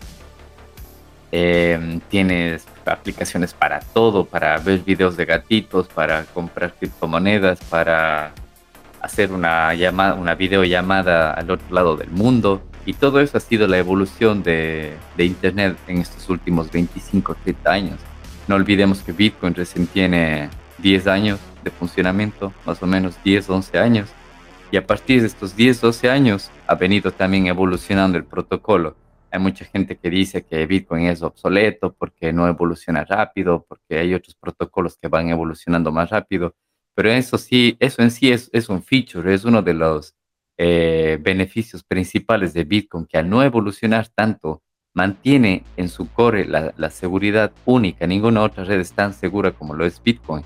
Em, 1.34 2.00
tienes 2.10 2.66
aplicaciones 2.84 3.54
para 3.54 3.80
todo, 3.80 4.26
para 4.26 4.58
ver 4.58 4.80
videos 4.80 5.16
de 5.16 5.24
gatitos, 5.24 5.88
para 5.88 6.24
comprar 6.24 6.74
criptomonedas, 6.74 7.58
para 7.70 8.34
hacer 9.00 9.32
una 9.32 9.72
llamada, 9.72 10.12
una 10.14 10.34
videollamada 10.34 11.32
al 11.32 11.50
otro 11.50 11.74
lado 11.74 11.96
del 11.96 12.10
mundo. 12.10 12.60
Y 12.84 12.92
todo 12.92 13.18
eso 13.18 13.38
ha 13.38 13.40
sido 13.40 13.66
la 13.66 13.78
evolución 13.78 14.42
de, 14.42 14.94
de 15.16 15.24
Internet 15.24 15.78
en 15.88 15.98
estos 16.02 16.28
últimos 16.28 16.70
25, 16.70 17.34
30 17.42 17.72
años. 17.72 18.00
No 18.46 18.56
olvidemos 18.56 19.00
que 19.00 19.12
Bitcoin 19.12 19.54
recién 19.54 19.86
tiene 19.86 20.50
10 20.78 21.06
años 21.06 21.40
de 21.64 21.70
funcionamiento, 21.70 22.52
más 22.66 22.82
o 22.82 22.86
menos 22.86 23.16
10, 23.24 23.48
11 23.48 23.78
años. 23.78 24.10
Y 24.70 24.76
a 24.76 24.86
partir 24.86 25.22
de 25.22 25.28
estos 25.28 25.56
10, 25.56 25.80
12 25.80 26.10
años 26.10 26.50
ha 26.66 26.74
venido 26.74 27.10
también 27.10 27.46
evolucionando 27.46 28.18
el 28.18 28.24
protocolo. 28.24 28.96
Hay 29.32 29.40
mucha 29.40 29.64
gente 29.64 29.96
que 29.96 30.10
dice 30.10 30.44
que 30.44 30.66
Bitcoin 30.66 31.06
es 31.06 31.22
obsoleto 31.22 31.94
porque 31.94 32.32
no 32.32 32.46
evoluciona 32.46 33.04
rápido, 33.04 33.64
porque 33.66 33.98
hay 33.98 34.12
otros 34.14 34.36
protocolos 34.36 34.98
que 34.98 35.08
van 35.08 35.30
evolucionando 35.30 35.90
más 35.90 36.10
rápido. 36.10 36.54
Pero 36.94 37.10
eso 37.10 37.38
sí, 37.38 37.76
eso 37.80 38.02
en 38.02 38.10
sí 38.10 38.30
es, 38.30 38.50
es 38.52 38.68
un 38.68 38.82
feature, 38.82 39.32
es 39.32 39.44
uno 39.46 39.62
de 39.62 39.72
los 39.72 40.14
eh, 40.58 41.18
beneficios 41.20 41.82
principales 41.82 42.52
de 42.52 42.64
Bitcoin, 42.64 43.06
que 43.06 43.16
al 43.16 43.30
no 43.30 43.42
evolucionar 43.42 44.08
tanto, 44.08 44.62
mantiene 44.94 45.64
en 45.78 45.88
su 45.88 46.10
core 46.12 46.44
la, 46.44 46.74
la, 46.76 46.90
seguridad 46.90 47.50
única. 47.64 48.06
Ninguna 48.06 48.42
otra 48.42 48.64
red 48.64 48.80
es 48.80 48.92
tan 48.92 49.14
segura 49.14 49.52
como 49.52 49.74
lo 49.74 49.86
es 49.86 50.02
Bitcoin. 50.02 50.44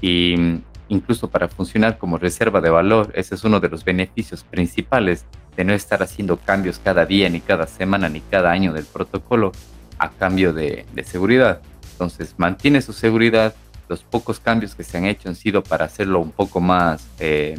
Y 0.00 0.62
incluso 0.90 1.30
para 1.30 1.48
funcionar 1.48 1.96
como 1.96 2.18
reserva 2.18 2.60
de 2.60 2.68
valor, 2.68 3.10
ese 3.14 3.36
es 3.36 3.44
uno 3.44 3.60
de 3.60 3.68
los 3.68 3.84
beneficios 3.84 4.44
principales 4.44 5.24
de 5.56 5.64
no 5.64 5.72
estar 5.72 6.02
haciendo 6.02 6.36
cambios 6.36 6.80
cada 6.82 7.06
día, 7.06 7.28
ni 7.30 7.40
cada 7.40 7.66
semana, 7.66 8.08
ni 8.08 8.20
cada 8.20 8.50
año 8.50 8.72
del 8.72 8.84
protocolo 8.84 9.52
a 9.98 10.10
cambio 10.10 10.52
de, 10.52 10.84
seguridad. 11.04 11.60
Entonces 11.92 12.34
mantiene 12.38 12.82
su 12.82 12.92
seguridad, 12.92 13.54
los 13.88 14.02
pocos 14.02 14.40
cambios 14.40 14.74
que 14.74 14.82
se 14.82 14.98
han 14.98 15.06
hecho 15.06 15.28
han 15.28 15.36
sido 15.36 15.62
para 15.62 15.84
hacerlo 15.84 16.20
un 16.20 16.32
poco 16.32 16.60
más 16.60 17.06
eh, 17.20 17.58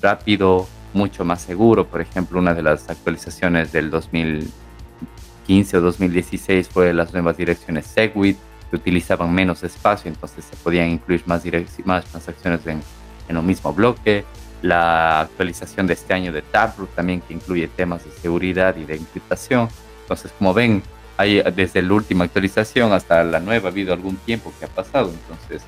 rápido, 0.00 0.68
mucho 0.94 1.24
más 1.24 1.42
seguro. 1.42 1.86
Por 1.86 2.00
ejemplo, 2.00 2.38
una 2.38 2.54
de 2.54 2.62
las 2.62 2.88
actualizaciones 2.90 3.72
del 3.72 3.90
2015 3.90 5.76
o 5.76 5.80
2016 5.80 6.68
fue 6.68 6.92
las 6.92 7.12
nuevas 7.12 7.36
direcciones 7.36 7.86
Segwit, 7.86 8.38
que 8.70 8.76
utilizaban 8.76 9.32
menos 9.32 9.62
espacio, 9.62 10.10
entonces 10.10 10.44
se 10.44 10.56
podían 10.56 10.88
incluir 10.90 11.22
más, 11.26 11.42
más 11.84 12.04
transacciones 12.04 12.66
en, 12.66 12.82
en 13.28 13.36
un 13.36 13.46
mismo 13.46 13.72
bloque. 13.72 14.24
La 14.60 15.20
actualización 15.20 15.86
de 15.86 15.94
este 15.94 16.14
año 16.14 16.32
de 16.32 16.42
Taproot 16.42 16.94
también, 16.94 17.20
que 17.20 17.34
incluye 17.34 17.68
temas 17.68 18.04
de 18.04 18.10
seguridad 18.10 18.76
y 18.76 18.84
de 18.84 18.96
encriptación. 18.96 19.68
Entonces, 20.02 20.32
como 20.36 20.52
ven, 20.52 20.82
hay, 21.16 21.42
desde 21.54 21.82
la 21.82 21.94
última 21.94 22.24
actualización 22.24 22.92
hasta 22.92 23.22
la 23.24 23.40
nueva 23.40 23.68
ha 23.68 23.72
habido 23.72 23.92
algún 23.92 24.16
tiempo 24.16 24.52
que 24.58 24.64
ha 24.64 24.68
pasado. 24.68 25.10
Entonces, 25.10 25.62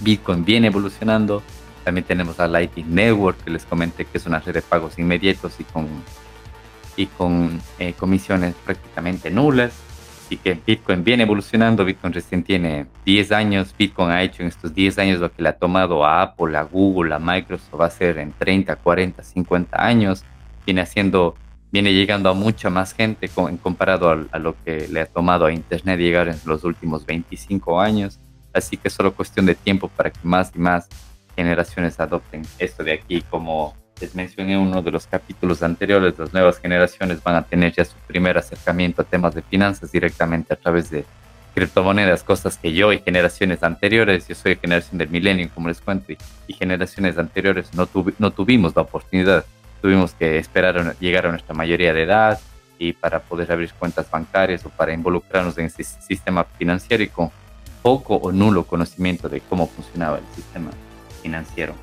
Bitcoin 0.00 0.44
viene 0.44 0.66
evolucionando. 0.66 1.42
También 1.84 2.04
tenemos 2.04 2.40
a 2.40 2.48
Lightning 2.48 2.94
Network, 2.94 3.44
que 3.44 3.50
les 3.50 3.64
comenté 3.64 4.04
que 4.04 4.18
es 4.18 4.26
una 4.26 4.40
red 4.40 4.54
de 4.54 4.62
pagos 4.62 4.98
inmediatos 4.98 5.54
y 5.58 5.64
con, 5.64 5.86
y 6.96 7.06
con 7.06 7.60
eh, 7.78 7.92
comisiones 7.92 8.54
prácticamente 8.64 9.30
nulas. 9.30 9.72
Así 10.26 10.38
que 10.38 10.58
Bitcoin 10.66 11.04
viene 11.04 11.22
evolucionando. 11.22 11.84
Bitcoin 11.84 12.12
recién 12.12 12.42
tiene 12.42 12.86
10 13.04 13.30
años. 13.30 13.72
Bitcoin 13.78 14.10
ha 14.10 14.24
hecho 14.24 14.42
en 14.42 14.48
estos 14.48 14.74
10 14.74 14.98
años 14.98 15.20
lo 15.20 15.30
que 15.30 15.40
le 15.40 15.50
ha 15.50 15.56
tomado 15.56 16.04
a 16.04 16.20
Apple, 16.20 16.56
a 16.56 16.64
Google, 16.64 17.14
a 17.14 17.20
Microsoft, 17.20 17.80
va 17.80 17.86
a 17.86 17.90
ser 17.90 18.18
en 18.18 18.32
30, 18.32 18.74
40, 18.74 19.22
50 19.22 19.80
años. 19.80 20.24
Viene 20.64 20.80
haciendo 20.80 21.36
viene 21.70 21.92
llegando 21.92 22.28
a 22.28 22.34
mucha 22.34 22.70
más 22.70 22.92
gente 22.92 23.30
en 23.36 23.56
comparado 23.58 24.26
a, 24.32 24.38
lo 24.38 24.56
que 24.64 24.88
le 24.88 25.00
ha 25.00 25.06
tomado 25.06 25.46
a 25.46 25.52
Internet 25.52 26.00
llegar 26.00 26.26
en 26.26 26.40
los 26.44 26.64
últimos 26.64 27.06
25 27.06 27.80
años. 27.80 28.18
Así 28.52 28.76
que 28.76 28.88
es 28.88 28.94
solo 28.94 29.14
cuestión 29.14 29.46
de 29.46 29.54
tiempo 29.54 29.86
para 29.88 30.10
que 30.10 30.18
más 30.24 30.50
y 30.56 30.58
más 30.58 30.88
generaciones 31.36 32.00
adopten 32.00 32.42
esto 32.58 32.82
de 32.82 32.94
aquí. 32.94 33.22
Como 33.30 33.76
les 34.00 34.14
mencioné 34.14 34.54
en 34.54 34.60
uno 34.60 34.82
de 34.82 34.90
los 34.90 35.06
capítulos 35.06 35.62
anteriores, 35.62 36.18
las 36.18 36.32
nuevas 36.32 36.58
generaciones 36.58 37.22
van 37.22 37.36
a 37.36 37.42
tener 37.42 37.72
ya 37.72 37.84
su 37.84 37.96
primer 38.06 38.36
acercamiento 38.36 39.02
a 39.02 39.04
temas 39.04 39.34
de 39.34 39.42
finanzas 39.42 39.90
directamente 39.90 40.52
a 40.52 40.56
través 40.56 40.90
de 40.90 41.04
criptomonedas, 41.54 42.22
cosas 42.22 42.58
que 42.58 42.72
yo 42.72 42.92
y 42.92 42.98
generaciones 42.98 43.62
anteriores, 43.62 44.28
yo 44.28 44.34
soy 44.34 44.56
generación 44.56 44.98
del 44.98 45.08
milenio, 45.08 45.48
como 45.54 45.68
les 45.68 45.80
cuento, 45.80 46.12
y, 46.12 46.52
generaciones 46.52 47.16
anteriores 47.16 47.72
no, 47.74 47.88
no 48.18 48.30
tuvimos 48.30 48.76
la 48.76 48.82
oportunidad 48.82 49.44
tuvimos 49.80 50.14
que 50.14 50.38
esperar 50.38 50.78
a 50.78 50.94
llegar 50.98 51.26
a 51.26 51.30
nuestra 51.30 51.54
mayoría 51.54 51.92
de 51.92 52.02
edad 52.02 52.40
y 52.78 52.92
para 52.92 53.20
poder 53.20 53.50
abrir 53.52 53.72
cuentas 53.72 54.10
bancarias 54.10 54.64
o 54.66 54.68
para 54.68 54.92
involucrarnos 54.92 55.56
en 55.58 55.66
ese 55.66 55.84
sistema 55.84 56.44
financiero 56.44 57.02
y 57.02 57.08
con 57.08 57.30
poco 57.82 58.16
o 58.16 58.32
nulo 58.32 58.64
conocimiento 58.64 59.28
de 59.28 59.40
cómo 59.40 59.66
funcionaba 59.68 60.18
el 60.18 60.24
sistema 60.34 60.70
financiero. 61.22 61.74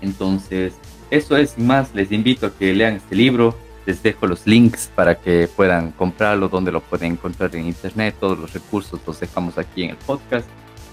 Entonces, 0.00 0.74
eso 1.10 1.36
es 1.36 1.58
más. 1.58 1.94
Les 1.94 2.12
invito 2.12 2.46
a 2.46 2.54
que 2.54 2.72
lean 2.72 2.96
este 2.96 3.14
libro. 3.14 3.56
Les 3.86 4.02
dejo 4.02 4.26
los 4.26 4.46
links 4.46 4.90
para 4.94 5.16
que 5.16 5.48
puedan 5.48 5.92
comprarlo, 5.92 6.48
donde 6.48 6.70
lo 6.70 6.80
pueden 6.80 7.12
encontrar 7.12 7.54
en 7.56 7.66
internet. 7.66 8.14
Todos 8.20 8.38
los 8.38 8.52
recursos 8.52 9.00
los 9.06 9.18
dejamos 9.18 9.58
aquí 9.58 9.84
en 9.84 9.90
el 9.90 9.96
podcast. 9.96 10.46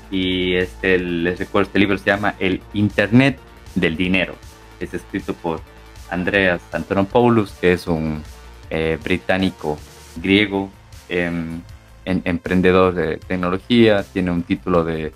Y 0.09 0.55
este, 0.55 0.97
les 0.97 1.37
recuerdo, 1.37 1.67
este 1.67 1.79
libro 1.79 1.97
se 1.97 2.05
llama 2.05 2.35
El 2.39 2.61
Internet 2.73 3.37
del 3.75 3.97
Dinero. 3.97 4.35
Es 4.79 4.93
escrito 4.93 5.33
por 5.33 5.61
Andreas 6.09 6.61
Antonopoulos, 6.71 7.51
que 7.51 7.73
es 7.73 7.87
un 7.87 8.23
eh, 8.69 8.97
británico 9.03 9.77
griego, 10.15 10.69
em, 11.09 11.61
emprendedor 12.05 12.93
de 12.93 13.17
tecnología, 13.17 14.03
tiene 14.03 14.31
un 14.31 14.43
título 14.43 14.83
de 14.83 15.11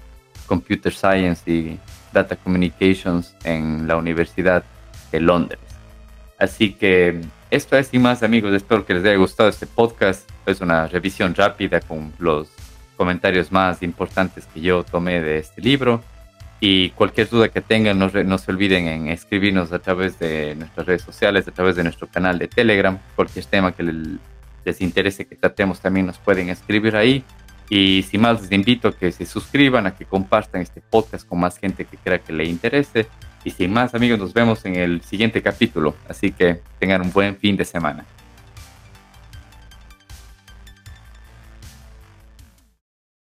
Computer 0.46 0.94
Science 0.94 1.50
y 1.50 1.80
Data 2.12 2.36
Communications 2.36 3.34
en 3.44 3.88
la 3.88 3.96
Universidad 3.96 4.64
de 5.12 5.20
Londres. 5.20 5.60
Así 6.40 6.74
que 6.74 7.22
esto 7.52 7.78
es 7.78 7.94
y 7.94 8.00
más 8.00 8.24
amigos, 8.24 8.54
espero 8.54 8.86
que 8.86 8.94
les 8.94 9.04
haya 9.04 9.18
gustado 9.18 9.50
este 9.50 9.68
podcast. 9.68 10.30
Es 10.46 10.62
una 10.62 10.88
revisión 10.88 11.36
rápida 11.36 11.82
con 11.82 12.14
los 12.18 12.50
comentarios 12.98 13.52
más 13.52 13.84
importantes 13.84 14.48
que 14.48 14.62
yo 14.62 14.84
tomé 14.84 15.22
de 15.22 15.38
este 15.38 15.62
libro. 15.62 16.02
Y 16.60 16.92
cualquier 16.92 17.28
duda 17.28 17.50
que 17.50 17.60
tengan, 17.60 17.98
no, 17.98 18.10
no, 18.10 18.38
se 18.38 18.52
olviden 18.52 18.88
en 18.88 19.08
escribirnos 19.08 19.72
a 19.72 19.80
través 19.80 20.20
de 20.20 20.56
nuestras 20.56 20.86
redes 20.86 21.02
sociales, 21.02 21.48
a 21.48 21.52
través 21.52 21.76
de 21.76 21.84
nuestro 21.84 22.08
canal 22.08 22.38
de 22.38 22.48
Telegram. 22.48 23.00
Cualquier 23.16 23.46
tema 23.46 23.72
que 23.72 23.84
les 23.84 24.82
interese 24.82 25.26
que 25.26 25.36
tratemos 25.36 25.80
también 25.80 26.06
nos 26.06 26.20
pueden 26.20 26.50
escribir 26.50 26.96
ahí. 26.96 27.24
Y 27.70 28.04
sin 28.04 28.22
más, 28.22 28.42
les 28.42 28.52
invito 28.52 28.90
a 28.90 28.92
que 28.94 29.12
se 29.12 29.26
suscriban, 29.26 29.88
a 29.88 29.96
que 29.96 30.06
compartan 30.06 30.62
este 30.62 30.82
podcast 30.82 31.28
con 31.28 31.40
más 31.40 31.58
gente 31.58 31.86
que 31.86 31.98
crea 31.98 32.20
que 32.20 32.34
le 32.34 32.46
interese. 32.46 33.08
Y 33.44 33.52
sin 33.52 33.74
más, 33.74 33.96
amigos, 33.96 34.20
nos 34.20 34.34
vemos 34.34 34.64
en 34.66 34.76
el 34.76 35.02
siguiente 35.02 35.42
capítulo. 35.42 35.96
Así 36.08 36.32
que 36.32 36.62
tengan 36.80 37.02
un 37.02 37.12
buen 37.12 37.36
fin 37.36 37.58
de 37.58 37.66
semana. 37.66 38.06